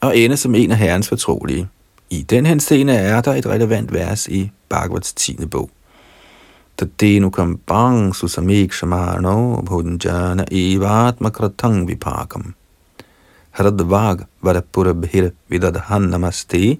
[0.00, 1.68] og ende som en af herrens fortrolige.
[2.10, 5.46] I den henseende er der et relevant vers i Bhagavats 10.
[5.50, 5.70] bog.
[6.78, 12.54] Tadenu kambang susamik shamano bhudanjana evatma kratang vipakam.
[13.54, 16.78] Hradvag Varapurabhir Vidadhan Namaste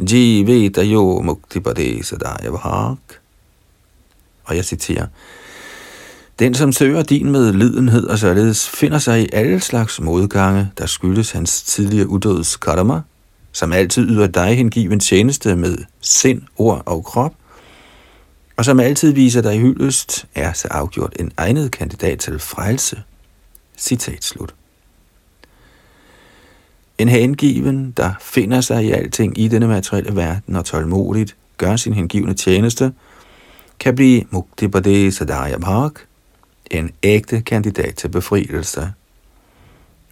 [0.00, 2.98] Jivita Yo Mukti Sadayavahak.
[4.44, 5.06] Og jeg citerer,
[6.38, 10.86] den, som søger din med medlidenhed og således, finder sig i alle slags modgange, der
[10.86, 13.00] skyldes hans tidligere udødes karma,
[13.52, 17.34] som altid yder dig hengiven tjeneste med sind, ord og krop,
[18.56, 23.02] og som altid viser dig hyldest, er så afgjort en egnet kandidat til frelse.
[23.78, 24.54] Citat slut.
[26.98, 31.92] En hengiven, der finder sig i alting i denne materielle verden og tålmodigt gør sin
[31.92, 32.92] hengivne tjeneste,
[33.80, 35.92] kan blive Mukti Bade Sadaya Bhak,
[36.70, 38.92] en ægte kandidat til befrielse.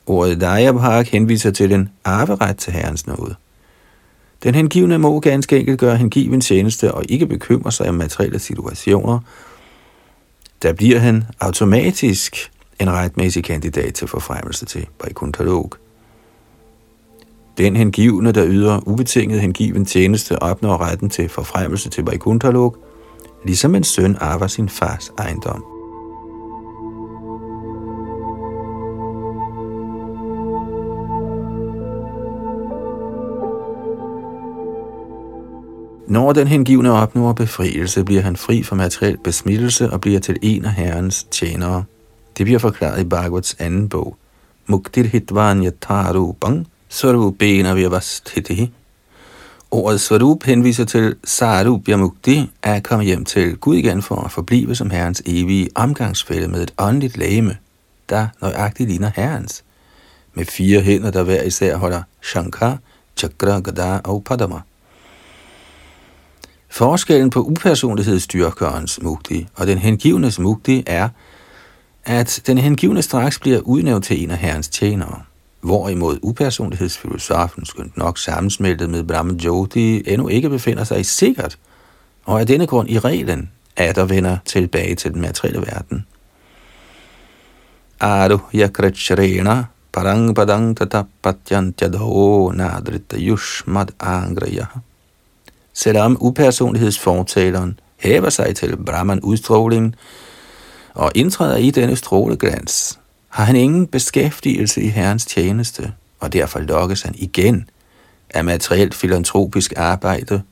[0.07, 3.35] Ordet Daya Bhak henviser til en arveret til Herrens nåde.
[4.43, 9.19] Den hengivne må ganske enkelt gøre hengiven tjeneste og ikke bekymre sig om materielle situationer.
[10.63, 15.73] Der bliver han automatisk en retmæssig kandidat til forfremmelse til Vaikuntalog.
[17.59, 22.77] Den hengivne, der yder ubetinget hengiven tjeneste, opnår retten til forfremmelse til Vaikuntalog,
[23.45, 25.65] ligesom en søn arver sin fars ejendom.
[36.09, 40.65] Når den hengivne opnår befrielse, bliver han fri for materiel besmittelse og bliver til en
[40.65, 41.85] af herrens tjenere.
[42.39, 44.17] Det bliver forklaret i Bhagavats anden bog.
[44.67, 48.71] Muktir hitvanya tarupang svarupena vyavasthiti.
[49.71, 54.75] Ordet svarup henviser til sarupya mukti, at komme hjem til Gud igen for at forblive
[54.75, 57.57] som herrens evige omgangsfælde med et åndeligt læme,
[58.09, 59.65] der nøjagtigt ligner herrens,
[60.35, 62.79] med fire hænder, der hver især holder Shankar,
[63.17, 64.61] Chakra, Gada og Padama.
[66.69, 71.09] Forskellen på upersonlighedsstyrkørens mukti og den hengivnes mukti er,
[72.05, 75.23] at den hengivne straks bliver udnævnt til en af herrens tjenere,
[75.65, 81.59] hvorimod upersonlighedsfilosofen skønt nok sammensmeltet med Brahman Jyoti endnu ikke befinder sig i sikkert,
[82.25, 86.07] og af denne grund i reglen at der vender tilbage til den materielle verden.
[88.01, 94.67] Aru yakrachrena parang padang tatapatyantadho nadrita yushmad angraya.
[95.73, 99.95] Selvom upersonlighedsfortaleren hæver sig til Brahman udstrålingen
[100.95, 102.99] og indtræder i denne stråleglans,
[103.35, 107.69] har han ingen beskæftigelse i Herrens tjeneste, og derfor lokkes han igen
[108.31, 110.43] af materielt filantropisk arbejde.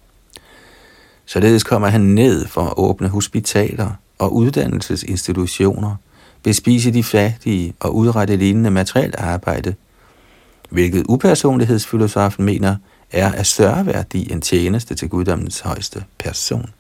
[1.27, 5.97] Således kommer han ned for at åbne hospitaler og uddannelsesinstitutioner,
[6.43, 9.75] bespise de fattige og udrette lignende materielt arbejde,
[10.71, 12.77] hvilket upersonlighedsfilosofen mener
[13.11, 16.71] er af større værdi end tjeneste til guddommens højeste person.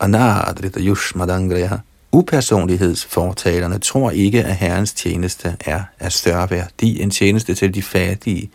[0.00, 1.78] Anadrita Yushmadangreya
[2.18, 8.50] Upersonlighedsfortalerne tror ikke, at Herrens tjeneste er af større værdi end tjeneste til de fattige,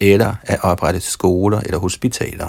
[0.00, 2.48] eller at oprette skoler eller hospitaler.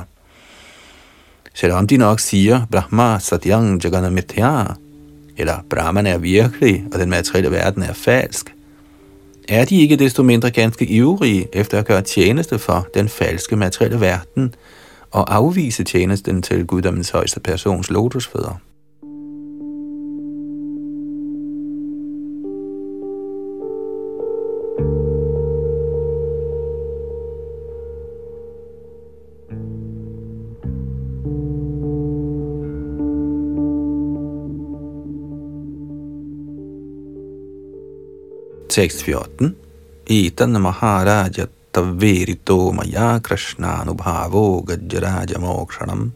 [1.53, 4.63] Selvom de nok siger, Brahma Satyang Jaganamitya,
[5.37, 8.53] eller Brahman er virkelig, og den materielle verden er falsk,
[9.49, 14.01] er de ikke desto mindre ganske ivrige efter at gøre tjeneste for den falske materielle
[14.01, 14.55] verden
[15.11, 18.59] og afvise tjenesten til guddommens højeste persons lotusfødder.
[38.77, 39.55] Tekst 14.
[40.05, 46.11] Itan Maharaja Taverito Maya Krishnanubhavo Gajaraja Mokshanam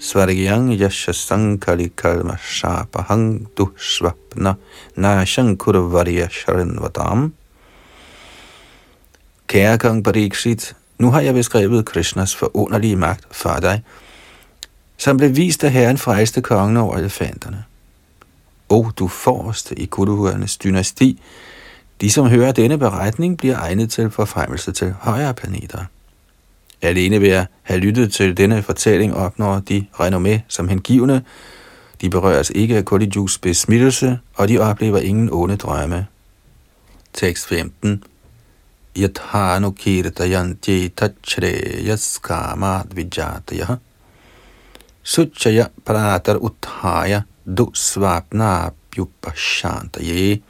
[0.00, 4.56] Svargyang Yashasankali Kalma Shapahang Dushvapna
[4.96, 7.32] Nashankurvarya sharinvatam.
[9.46, 13.82] Kære kong Pariksit, nu har jeg beskrevet Krishnas forunderlige magt for dig,
[14.96, 17.64] som blev vist af herren frejste kongen over elefanterne.
[18.72, 21.20] O du forreste i Kuduhuernes dynasti,
[22.00, 25.84] de som hører denne beretning bliver egnet til forfremmelse til højere planeter.
[26.82, 31.22] Alene ved at have lyttet til denne fortælling opnår de renommé som hengivne,
[32.00, 36.06] de berøres ikke af Kolijus besmittelse, og de oplever ingen onde drømme.
[37.12, 38.04] Tekst 15
[38.98, 43.76] Yathanu kirtayanti tachreyas skamad vijataya
[45.02, 47.22] Suchaya pratar uthaya
[47.58, 50.42] dusvapnabhyupashantaye.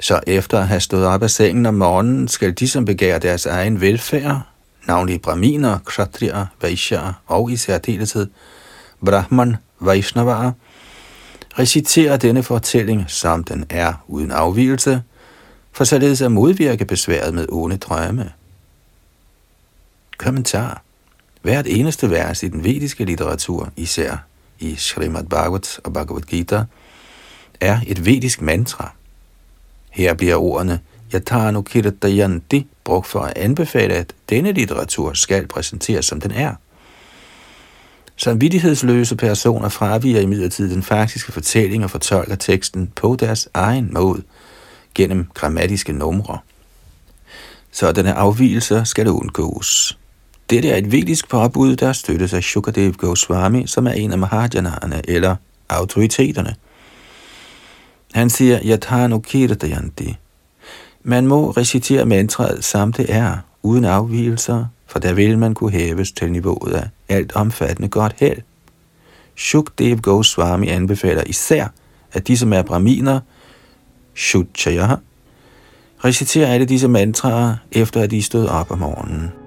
[0.00, 3.46] Så efter at have stået op af sengen om morgenen, skal de, som begærer deres
[3.46, 4.40] egen velfærd,
[4.86, 8.26] navnlig braminer, kshatriya, vaishya og i særdeleshed
[9.04, 10.52] brahman, vaishnavara,
[11.58, 15.02] recitere denne fortælling, som den er uden afvielse,
[15.72, 18.32] for således at modvirke besværet med onde drømme.
[20.18, 20.82] Kommentar.
[21.42, 24.16] Hvert eneste vers i den vediske litteratur, især
[24.58, 26.64] i Srimad Bhagavat og Bhagavad Gita,
[27.60, 28.92] er et vedisk mantra.
[29.90, 30.80] Her bliver ordene
[31.14, 36.54] Yatano Kirtayanti brugt for at anbefale, at denne litteratur skal præsenteres som den er.
[38.16, 44.22] Samvittighedsløse personer fraviger imidlertid den faktiske fortælling og fortolker teksten på deres egen måde
[44.94, 46.38] gennem grammatiske numre.
[47.72, 49.98] Sådanne afvielser skal undgås.
[50.50, 55.10] Dette er et vedisk påbud, der støttes af Shukadev Goswami, som er en af Mahajanerne
[55.10, 55.36] eller
[55.68, 56.54] autoriteterne.
[58.14, 60.16] Han siger, Yathano Kirtayanti.
[61.02, 66.12] Man må recitere mantraet, som det er, uden afvielser, for der vil man kunne hæves
[66.12, 68.38] til niveauet af alt omfattende godt held.
[69.36, 71.68] Shukdev Goswami anbefaler især,
[72.12, 73.20] at de, som er braminer,
[74.16, 74.96] Shutchaya,
[76.04, 79.43] reciterer alle disse mantraer, efter at de stod op om morgenen.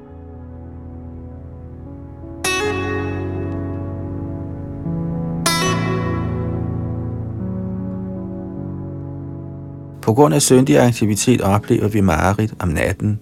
[10.08, 13.20] På grund af syndig aktivitet oplever vi mareridt om natten,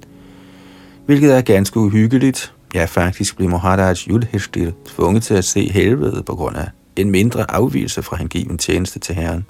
[1.06, 6.36] hvilket er ganske uhyggeligt, Ja, faktisk blev Maharaj Yudhishthir tvunget til at se helvede på
[6.36, 9.46] grund af en mindre afvielse fra hengiven tjeneste til Herren.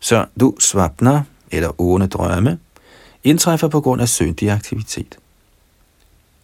[0.00, 2.58] Så du svapner, eller åne drømme,
[3.24, 5.18] indtræffer på grund af syndig aktivitet.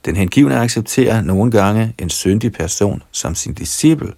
[0.05, 4.13] Den hengivne accepterer nogle gange en syndig person som sin disciple,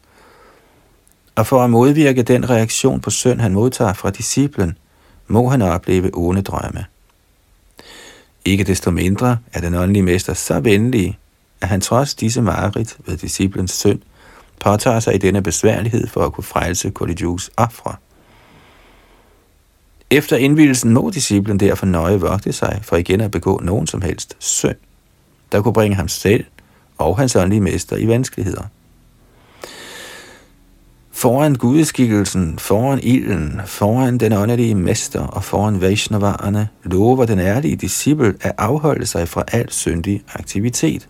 [1.34, 4.78] og for at modvirke den reaktion på synd, han modtager fra disciplen,
[5.26, 6.84] må han opleve onde drømme.
[8.44, 11.18] Ikke desto mindre er den åndelige mester så venlig,
[11.60, 14.00] at han trods disse mareridt ved disciplens synd,
[14.60, 17.94] påtager sig i denne besværlighed for at kunne frelse Kodijus ofre.
[20.10, 24.36] Efter indvielsen må disciplen derfor nøje vogte sig for igen at begå nogen som helst
[24.38, 24.76] synd,
[25.52, 26.44] der kunne bringe ham selv
[26.98, 28.62] og hans åndelige mester i vanskeligheder.
[31.16, 38.34] Foran gudeskikkelsen, foran ilden, foran den åndelige mester og foran Vaishnavarerne lover den ærlige disciple
[38.40, 41.08] at afholde sig fra al syndig aktivitet.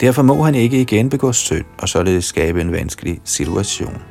[0.00, 4.02] Derfor må han ikke igen begå synd og således skabe en vanskelig situation.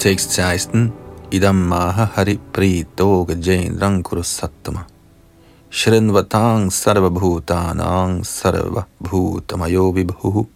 [0.00, 0.92] Tekst 16.
[1.30, 4.86] Idam maha hari prito gajendrang kurusattama.
[5.70, 10.46] Shrinvatang sarva bhutanang sarva bhutamayo vibhuhu.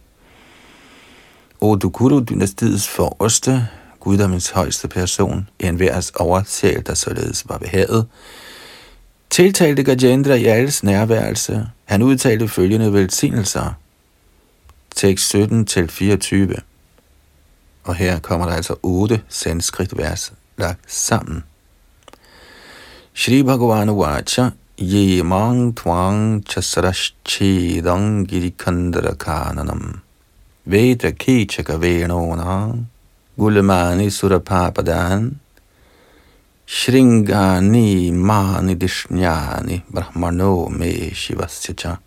[1.60, 3.68] O du guru dynastiets forreste,
[4.00, 8.06] guddommens højeste person, en værs oversjæl, der således var behavet,
[9.30, 11.66] tiltalte Gajendra i alles nærværelse.
[11.84, 13.72] Han udtalte følgende velsignelser.
[14.94, 16.56] Tekst 17 til 24.
[17.84, 21.44] Og her kommer der altså otte sanskrit vers lagt sammen.
[23.12, 30.00] Shri Bhagavan Vacha Ye Mang Twang Chasarashchedang Girikandara Kananam.
[30.66, 32.86] Vedra Kichaka Venonang
[33.38, 35.34] Gulamani Surapapadan.
[36.66, 41.98] Shringani Mani Dishnyani Brahmano Me Shivasya Cha.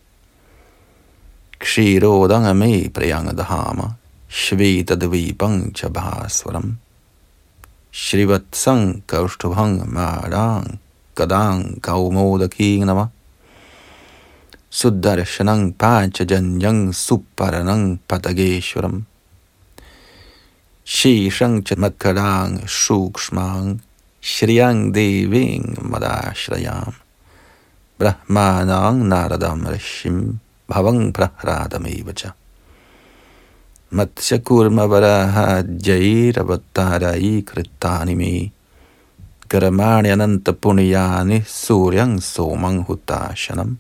[1.59, 3.95] Kshirodanga Me Priyanga Dahama
[5.73, 6.75] Chabhaswaram
[7.91, 10.80] Shrivatsang Kaushtubhang Marang
[11.15, 13.09] Kadang Kaumodaki Nama
[14.69, 19.05] Sudarshanang Panchajanyang Suparanang Patageshwaram
[20.86, 23.80] Shishang Chamatkarang Shukshmang
[24.21, 26.93] Shriyang Deving Madashrayam
[27.97, 32.46] Brahmanang Naradam Rishim Bhavang Prahradameva Matsyakurmavaraha Jairavattarai Kritanimi Karamani
[40.11, 43.77] Ananta Punyani Suryang Somang Hutashanam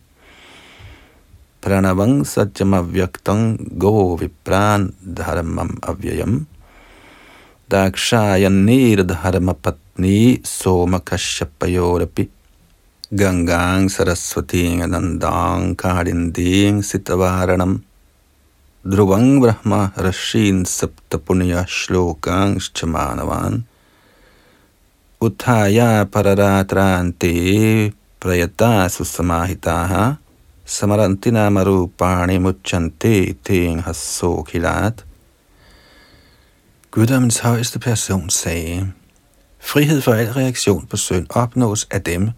[1.61, 6.45] Pranavang Satyam Avyaktam Go Vipran Dharmam Avyayam
[7.69, 12.29] Dakshayan Nirdharma Patni Somakashyapayorapi
[13.13, 17.83] Gangang Saraswati Anandang Karinding Sitavaranam
[18.87, 23.63] Dhruvang Brahma Rashin Saptapunya Shlokansh Chamanavan
[25.19, 30.17] Uthaya Pararatrante Prayata Susamahitaha.
[30.65, 35.03] Samarantina Marupani Muchante Ting Hasokilat
[36.89, 38.93] Guddommens højeste person sagde,
[39.59, 42.31] Frihed for al reaktion på synd opnås af dem,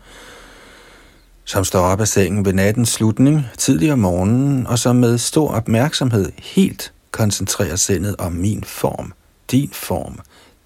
[1.49, 5.51] som står op af sengen ved nattens slutning, tidlig om morgenen, og som med stor
[5.51, 9.13] opmærksomhed helt koncentrerer sindet om min form,
[9.51, 10.19] din form,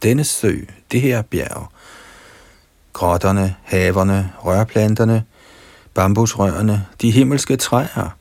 [0.03, 0.55] denne sø,
[0.91, 1.67] det her bjerg,
[2.93, 5.23] grotterne, haverne, rørplanterne,
[5.93, 8.17] bambusrørene, de himmelske træer,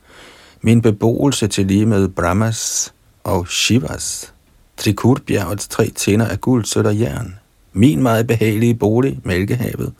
[0.61, 2.93] min beboelse til lige med Brahmas
[3.23, 4.33] og Shivas,
[4.77, 7.39] Trikurbjergets tre tænder af guld, sødt og jern,
[7.73, 9.93] min meget behagelige bolig, Mælkehavet,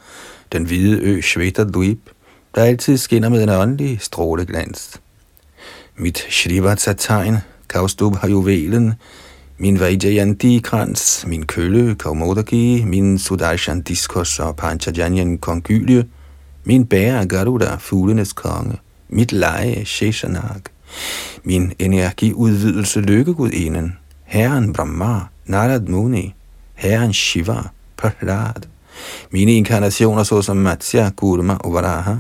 [0.52, 2.00] den hvide ø Shvetadvip,
[2.56, 5.02] der altid skinner med en åndelig stråleglans.
[5.98, 7.38] Mit Shrivatsa-tegn,
[7.74, 8.94] har juvelen,
[9.58, 16.06] min Vajjayanti-krans, min kølle, Kaumodaki, min Sudarshan Diskos og Panchajanyan kongylie,
[16.64, 18.78] min bærer Garuda, fuglenes konge,
[19.10, 20.62] mit leje, Sheshanak,
[21.44, 26.36] min energiudvidelse, lykkegudinden, Herren Brahma, Narad Muni,
[26.74, 28.68] Herren Shiva, Prahlad,
[29.32, 32.16] mine inkarnationer såsom Matsya, Gurma og Varaha,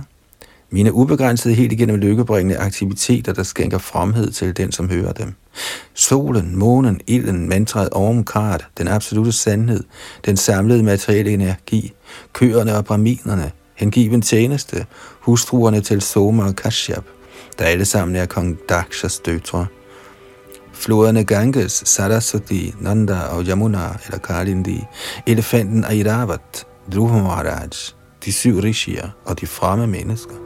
[0.74, 5.34] mine ubegrænsede helt igennem lykkebringende aktiviteter, der skænker fromhed til den, som hører dem.
[5.93, 9.84] Solen, månen, ilden, mantraet Omkart, den absolute sandhed,
[10.26, 11.93] den samlede materielle energi,
[12.34, 14.86] køerne og braminerne, hengiven tjeneste,
[15.19, 17.03] hustruerne til Soma og Kashyap,
[17.59, 19.65] der alle sammen er kong Dakshas døtre.
[20.74, 24.84] Floderne Ganges, Saraswati, Nanda og Yamuna eller Kalindi,
[25.28, 27.67] elefanten Airavat, Dhruva Maharaj,
[28.26, 30.43] de syv rishier og de fremme mennesker.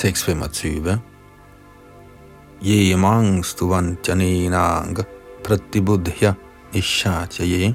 [0.00, 0.98] Tekst 25.
[2.62, 5.04] Ye mang stuvanjanenang
[5.44, 6.34] pratibudhya
[6.72, 7.74] ye.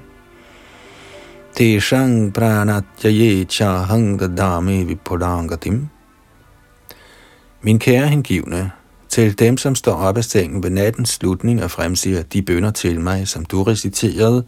[1.54, 2.34] Teshang
[3.04, 5.90] ye chahang dame vipudangatim.
[7.62, 8.72] Min kære hengivne,
[9.10, 13.02] til dem, som står op af sengen ved nattens slutning og fremsiger de bønder til
[13.02, 14.46] mig, som du reciterede,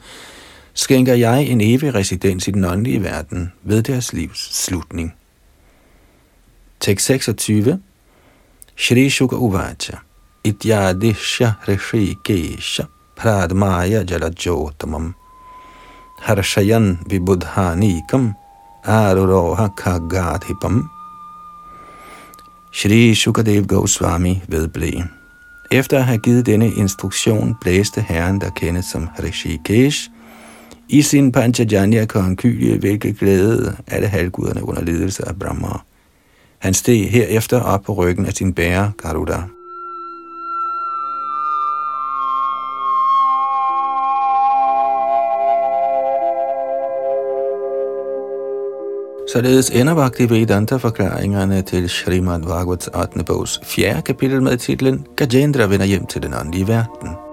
[0.73, 5.13] skænker jeg en evig residens i den åndelige verden ved deres livs slutning.
[6.79, 7.79] Tekst 26.
[8.75, 9.97] Shri Shuka Uvacha.
[10.43, 15.13] Ityadishya Rishikesha Pradmaya Jalajotamam.
[16.21, 18.35] Harshayan Vibudhanikam
[18.85, 20.89] Aruroha Kagadhipam.
[22.71, 25.03] Shri Shukadev Goswami vedblev.
[25.71, 30.09] Efter at have givet denne instruktion, blæste herren, der kendes som Rishikesh,
[30.89, 35.67] i sin Panchajanya konkylie, hvilket glæde alle halvguderne under ledelse af Brahma.
[36.57, 39.43] Han steg herefter op på ryggen af sin bærer Garuda.
[49.33, 53.23] Således ender Bhakti Vedanta-forklaringerne til Srimad Bhagavats 8.
[53.23, 54.01] bogs 4.
[54.01, 57.26] kapitel med titlen Gajendra vender hjem til den åndelige verden.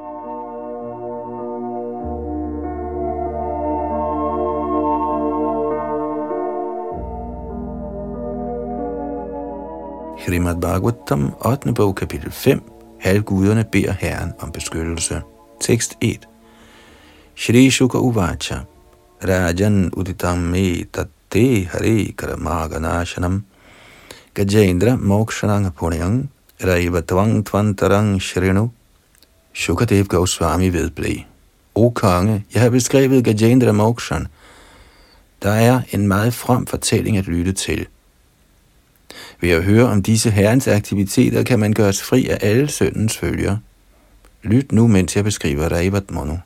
[10.25, 11.72] Srimad Bhagavatam, 8.
[11.75, 12.61] bog, kapitel 5.
[12.99, 15.22] Halvguderne beder Herren om beskyttelse.
[15.61, 16.29] Tekst 1.
[17.35, 18.64] Shri Shuka Uvacha
[19.20, 23.43] Rajan Uditam Me Tatte Hare Karamaganashanam
[24.35, 26.29] Gajendra Mokshanang Punyang
[26.61, 28.68] Raivatvang Tvantarang Shrinu
[29.53, 31.18] Shukadev Goswami vedblev.
[31.75, 34.27] O konge, jeg har beskrevet Gajendra Mokshan.
[35.43, 37.87] Der er en meget from fortælling at lytte til.
[39.45, 43.57] Ved at høre om disse herrens aktiviteter kan man gøres fri af alle syndens følger.
[44.42, 46.36] Lyt nu, mens jeg beskriver Raivat Mono.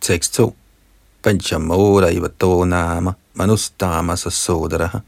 [0.00, 0.56] Tekst 2.
[1.22, 4.98] Panchamora Raivato Nama Manustama Sasodaraha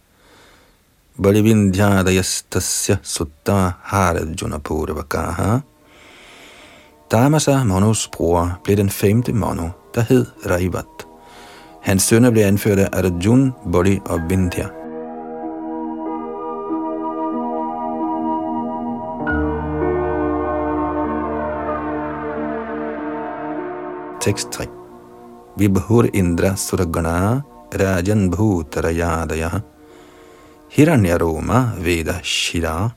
[1.23, 5.59] Balivindhyadayastasya Sutta Harajuna Purvakaha
[7.11, 11.07] Damasa Monos bror blev den femte Mono, der hed Raivat.
[11.83, 14.78] Hans sønner blev anført af Arjun, Boli og Vindhya.
[24.19, 24.67] Tekst 3.
[25.57, 29.63] Vibhur Indra Suragana Rajan Bhutarayadaya
[31.21, 32.93] Roma Veda Shira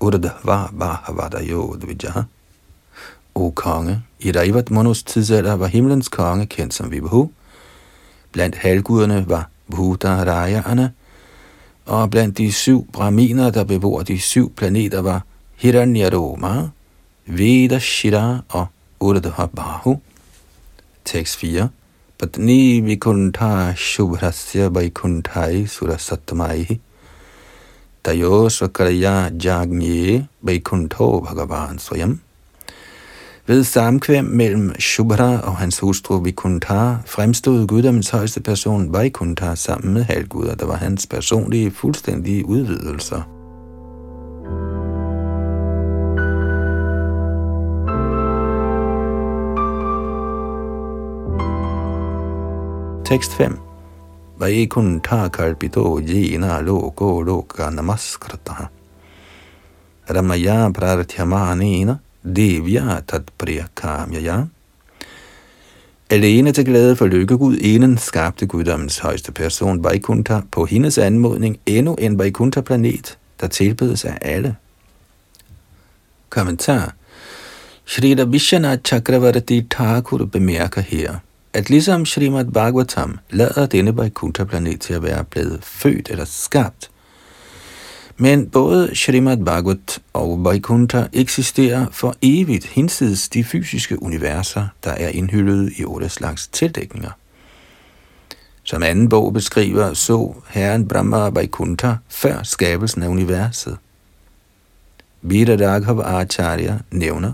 [0.00, 1.76] Urdhva Bahavadayo
[3.34, 7.30] O konge, i Raivat Monos tidsalder var himlens konge kendt som Vibhu.
[8.32, 10.92] Blandt halvguderne var Bhuta Raja'erne,
[11.86, 15.24] og blandt de syv braminer, der bebor de syv planeter, var
[15.56, 16.70] Hiranyaroma,
[17.26, 18.66] Veda Shira og
[19.00, 19.98] Urdhva Bahu.
[21.04, 21.68] Tekst 4.
[22.18, 26.78] Patni vikuntha shubhrasya vaikunthai surasatmai
[28.02, 32.20] tayo svakaraya jagnye vaikuntho bhagavan swayam.
[33.46, 40.02] Ved samkvem mellem Shubhra og hans hustru Vikuntha fremstod guddommens højeste person Vaikuntha sammen med
[40.02, 43.22] halvguder, der var hans personlige fuldstændige udvidelser.
[53.04, 53.58] Tekst 5.
[54.38, 58.68] Vaikuntha kalpito jena loko loka namaskrata.
[60.08, 64.46] Ramaya prarthyamanena devya tatpriya kamyaya.
[66.10, 71.94] Alene til glæde for lykkegud enen skabte guddommens højeste person Vaikuntha på hendes anmodning endnu
[71.94, 74.56] en Vaikuntha-planet, der tilbedes af alle.
[76.30, 76.94] Kommentar
[77.86, 81.18] Shrita Vishwanath Chakravarti Thakur bemærker her–
[81.52, 86.90] at ligesom Srimad Bhagavatam lader denne Vaikuntha-planet til at være blevet født eller skabt,
[88.16, 95.08] men både Srimad Bhagavat og Vaikuntha eksisterer for evigt hinsides de fysiske universer, der er
[95.08, 97.10] indhyllet i otte slags tildækninger.
[98.62, 103.78] Som anden bog beskriver, så herren Brahma Vaikuntha før skabelsen af universet.
[105.22, 107.32] Vidadaghava Acharya nævner,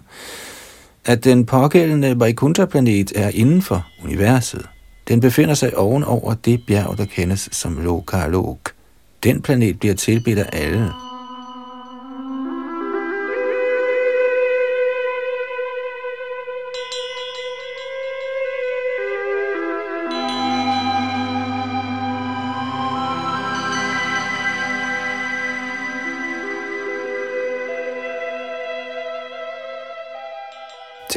[1.09, 4.67] at den pågældende Vaikuntha-planet er inden for universet.
[5.09, 8.73] Den befinder sig ovenover det bjerg, der kendes som Lokalok.
[9.25, 10.91] Den planet bliver tilbedt af alle.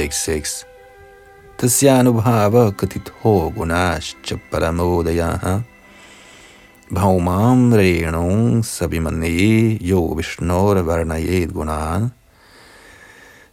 [0.02, 0.66] Tekst 6
[1.58, 5.64] Tasyanubhava katitho gunashcha paramodayaha
[6.92, 12.12] Bhaumam renung sabimane yo vishnor varnayed gunan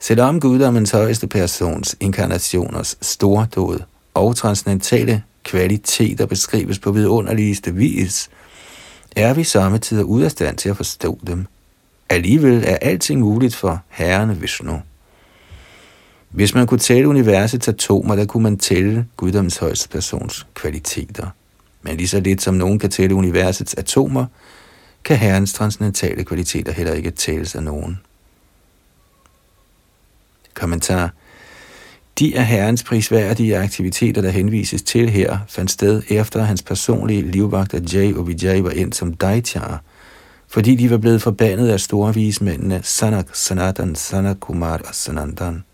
[0.00, 3.82] Selvom guddommens højeste persons inkarnationers stordåd
[4.14, 8.30] og transcendentale kvaliteter beskrives på vidunderligste vis,
[9.16, 11.46] er vi samtidig ude af stand til at forstå dem.
[12.08, 14.82] Alligevel er alting muligt for Herren Vishnu.
[16.30, 21.26] Hvis man kunne tælle universets atomer, der kunne man tælle guddommens højeste persons kvaliteter.
[21.82, 24.26] Men lige så lidt som nogen kan tælle universets atomer,
[25.04, 28.00] kan herrens transcendentale kvaliteter heller ikke tælles af nogen.
[30.54, 31.12] Kommentar.
[32.18, 37.80] De af herrens prisværdige aktiviteter, der henvises til her, fandt sted efter hans personlige livvagter
[37.92, 39.82] Jay og Vijay var ind som Daityar,
[40.48, 45.64] fordi de var blevet forbandet af store vismændene Sanak, Sanatan, Sanakumar og Sanandan.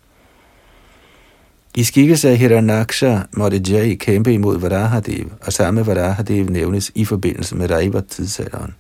[1.77, 7.57] I skikkelse af Hiranaksha måtte Jay kæmpe imod Varahadev, og samme Varahadev nævnes i forbindelse
[7.57, 8.75] med Raivat tidsalderen.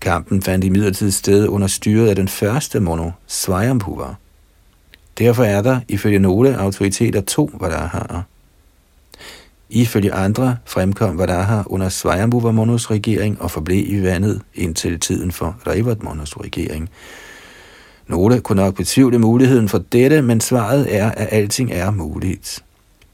[0.00, 4.14] Kampen fandt i sted under styret af den første mono, Svajambhuva.
[5.18, 8.22] Derfor er der, ifølge nogle autoriteter, to Varahaer.
[9.70, 15.56] Ifølge andre fremkom Varaha under Svajambhuva Monos regering og forblev i vandet indtil tiden for
[15.66, 16.90] Raivat Monos regering,
[18.10, 22.64] nogle kunne nok betvivle muligheden for dette, men svaret er, at alting er muligt.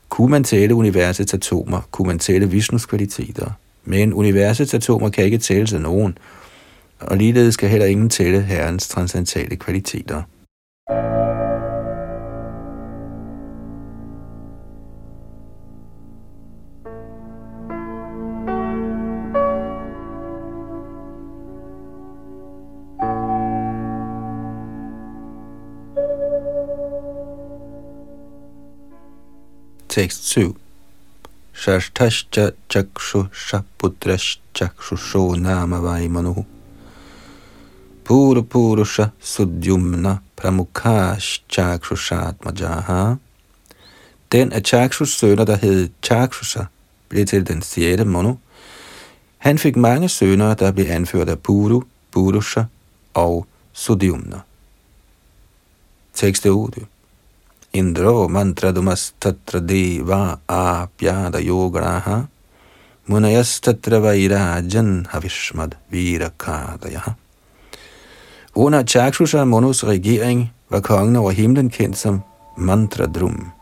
[0.09, 3.51] Kunne man tælle universets atomer, kunne man tælle Vishnus kvaliteter.
[3.85, 6.19] Men universets atomer kan ikke tælles af nogen,
[7.01, 10.23] og ligeledes kan heller ingen tælle Herrens transcendentale kvaliteter.
[29.97, 30.53] Tekst 7.
[31.55, 33.65] Shashtascha chakshusha
[34.99, 36.45] sho nama vaimanu.
[38.05, 43.17] Puru purusha sudyumna pramukhashchakshushatmajaha.
[44.33, 46.65] Den af Chakshus sønner, der hed Chakshusha,
[47.09, 48.35] blev til den sjette mono.
[49.39, 51.83] Han fik mange sønner, der blev anført af Puru,
[52.13, 52.63] Purusha
[53.15, 54.41] og Sudyumna.
[56.15, 56.87] Tekst 8.
[57.73, 62.29] Indro mantradumastatra deva apyada yograha
[63.09, 67.15] munayastatra vairajan havishmad virakadayaha.
[68.55, 72.23] Under Chakshusha Monos regering var kongen over himlen kendt som
[72.57, 73.53] Mantradrum.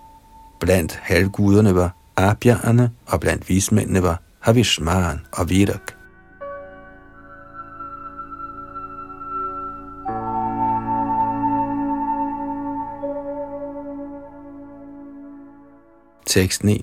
[0.61, 5.94] Blandt halvguderne var Abhya'erne, og blandt vismændene var Havishman og Virak.
[16.35, 16.79] Teksten i.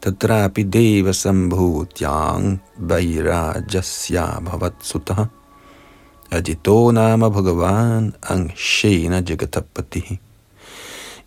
[0.00, 5.26] Tatrapi deva sambhutyang vairajasya bhavat sutaha
[6.30, 10.18] ajito nama bhagavan angshena jagatapati.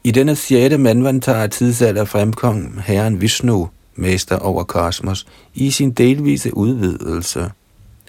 [0.04, 7.52] I denne sjette mandvantar tidsalder fremkom herren Vishnu, mester over kosmos, i sin delvise udvidelse.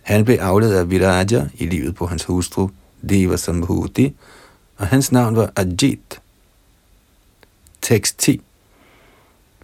[0.02, 2.68] Han blev afledt af Viraja i livet på hans hustru,
[3.08, 4.14] Deva Sambhuti,
[4.76, 6.20] og hans navn var Ajit.
[7.82, 8.40] Tekst 10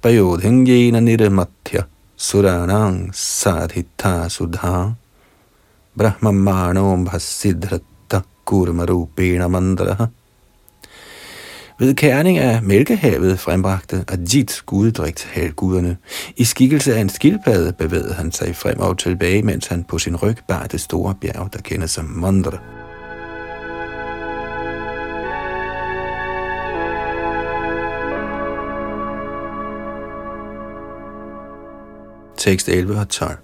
[0.03, 1.85] Payodhengena nirmatya
[2.17, 4.95] suranang sadhita sudha
[5.95, 10.07] brahmamano bhasidhrata kurmarupena mandraha.
[11.79, 15.97] Ved kærning af mælkehavet frembragte Ajit guddrigt halvguderne.
[16.37, 20.17] I skikkelse af en skildpadde bevægede han sig frem og tilbage, mens han på sin
[20.17, 22.80] ryg bar det store bjerg, der kendes som Mandra.
[32.41, 33.37] Tekst 11 og 12.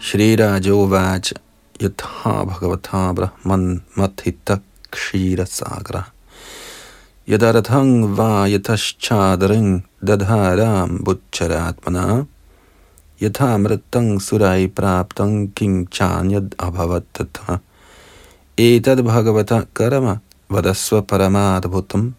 [0.00, 1.32] Shri Rajo Vaj
[1.78, 6.06] Yatha Bhagavata Brahman Mathita Kshira Sagra
[7.28, 12.26] Yadarathang va yatashchadaring dadharam bucharatmana
[13.20, 17.60] yatamratang surai praptang king chanyad abhavatata
[18.56, 22.14] etad bhagavata karama vadasva paramadabhutam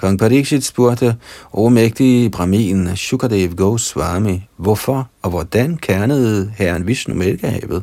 [0.00, 1.16] Kong Pariksit spurgte,
[1.52, 7.82] o mægtige Brahmin Shukadev Goswami, hvorfor og hvordan kernede herren Vishnu Mælkehavet?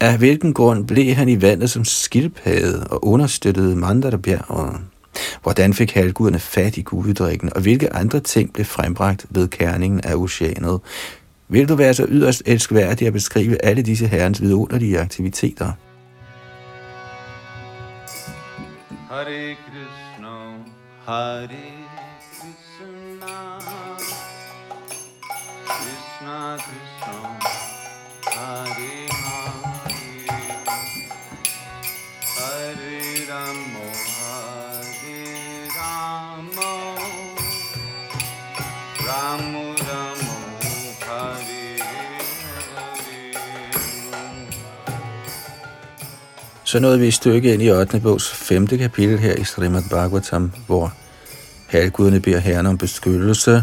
[0.00, 4.80] Af hvilken grund blev han i vandet som skildpadde og understøttede Mandara-bjerget?
[5.42, 10.14] Hvordan fik halvguderne fat i guddrikken, og hvilke andre ting blev frembragt ved kerningen af
[10.14, 10.80] oceanet?
[11.48, 15.72] Vil du være så yderst elskværdig at beskrive alle disse herrens vidunderlige aktiviteter?
[19.10, 19.83] Hare Krishna,
[21.06, 21.73] Hare
[46.74, 48.00] Så nåede vi et stykke ind i 8.
[48.00, 48.66] bogs 5.
[48.66, 50.92] kapitel her i Srimad Bhagavatam, hvor
[51.68, 53.62] halvguderne beder herren om beskyttelse.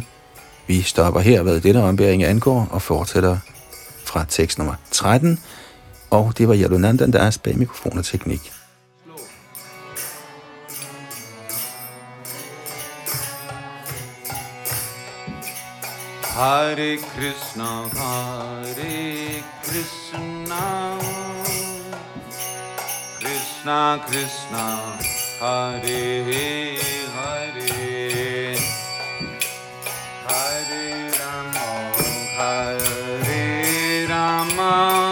[0.68, 3.38] Vi stopper her, hvad denne ombæring angår, og fortsætter
[4.06, 5.40] fra tekst nummer 13.
[6.10, 8.52] Og det var Yadunandan, der er bag mikrofon og teknik.
[16.24, 17.64] Hare Krishna,
[17.98, 21.11] Hare Krishna
[23.62, 24.98] Krishna Krishna
[25.40, 26.26] Hare
[27.14, 28.58] Hare.
[30.26, 31.70] Hare Rama
[32.38, 35.11] Hare Rama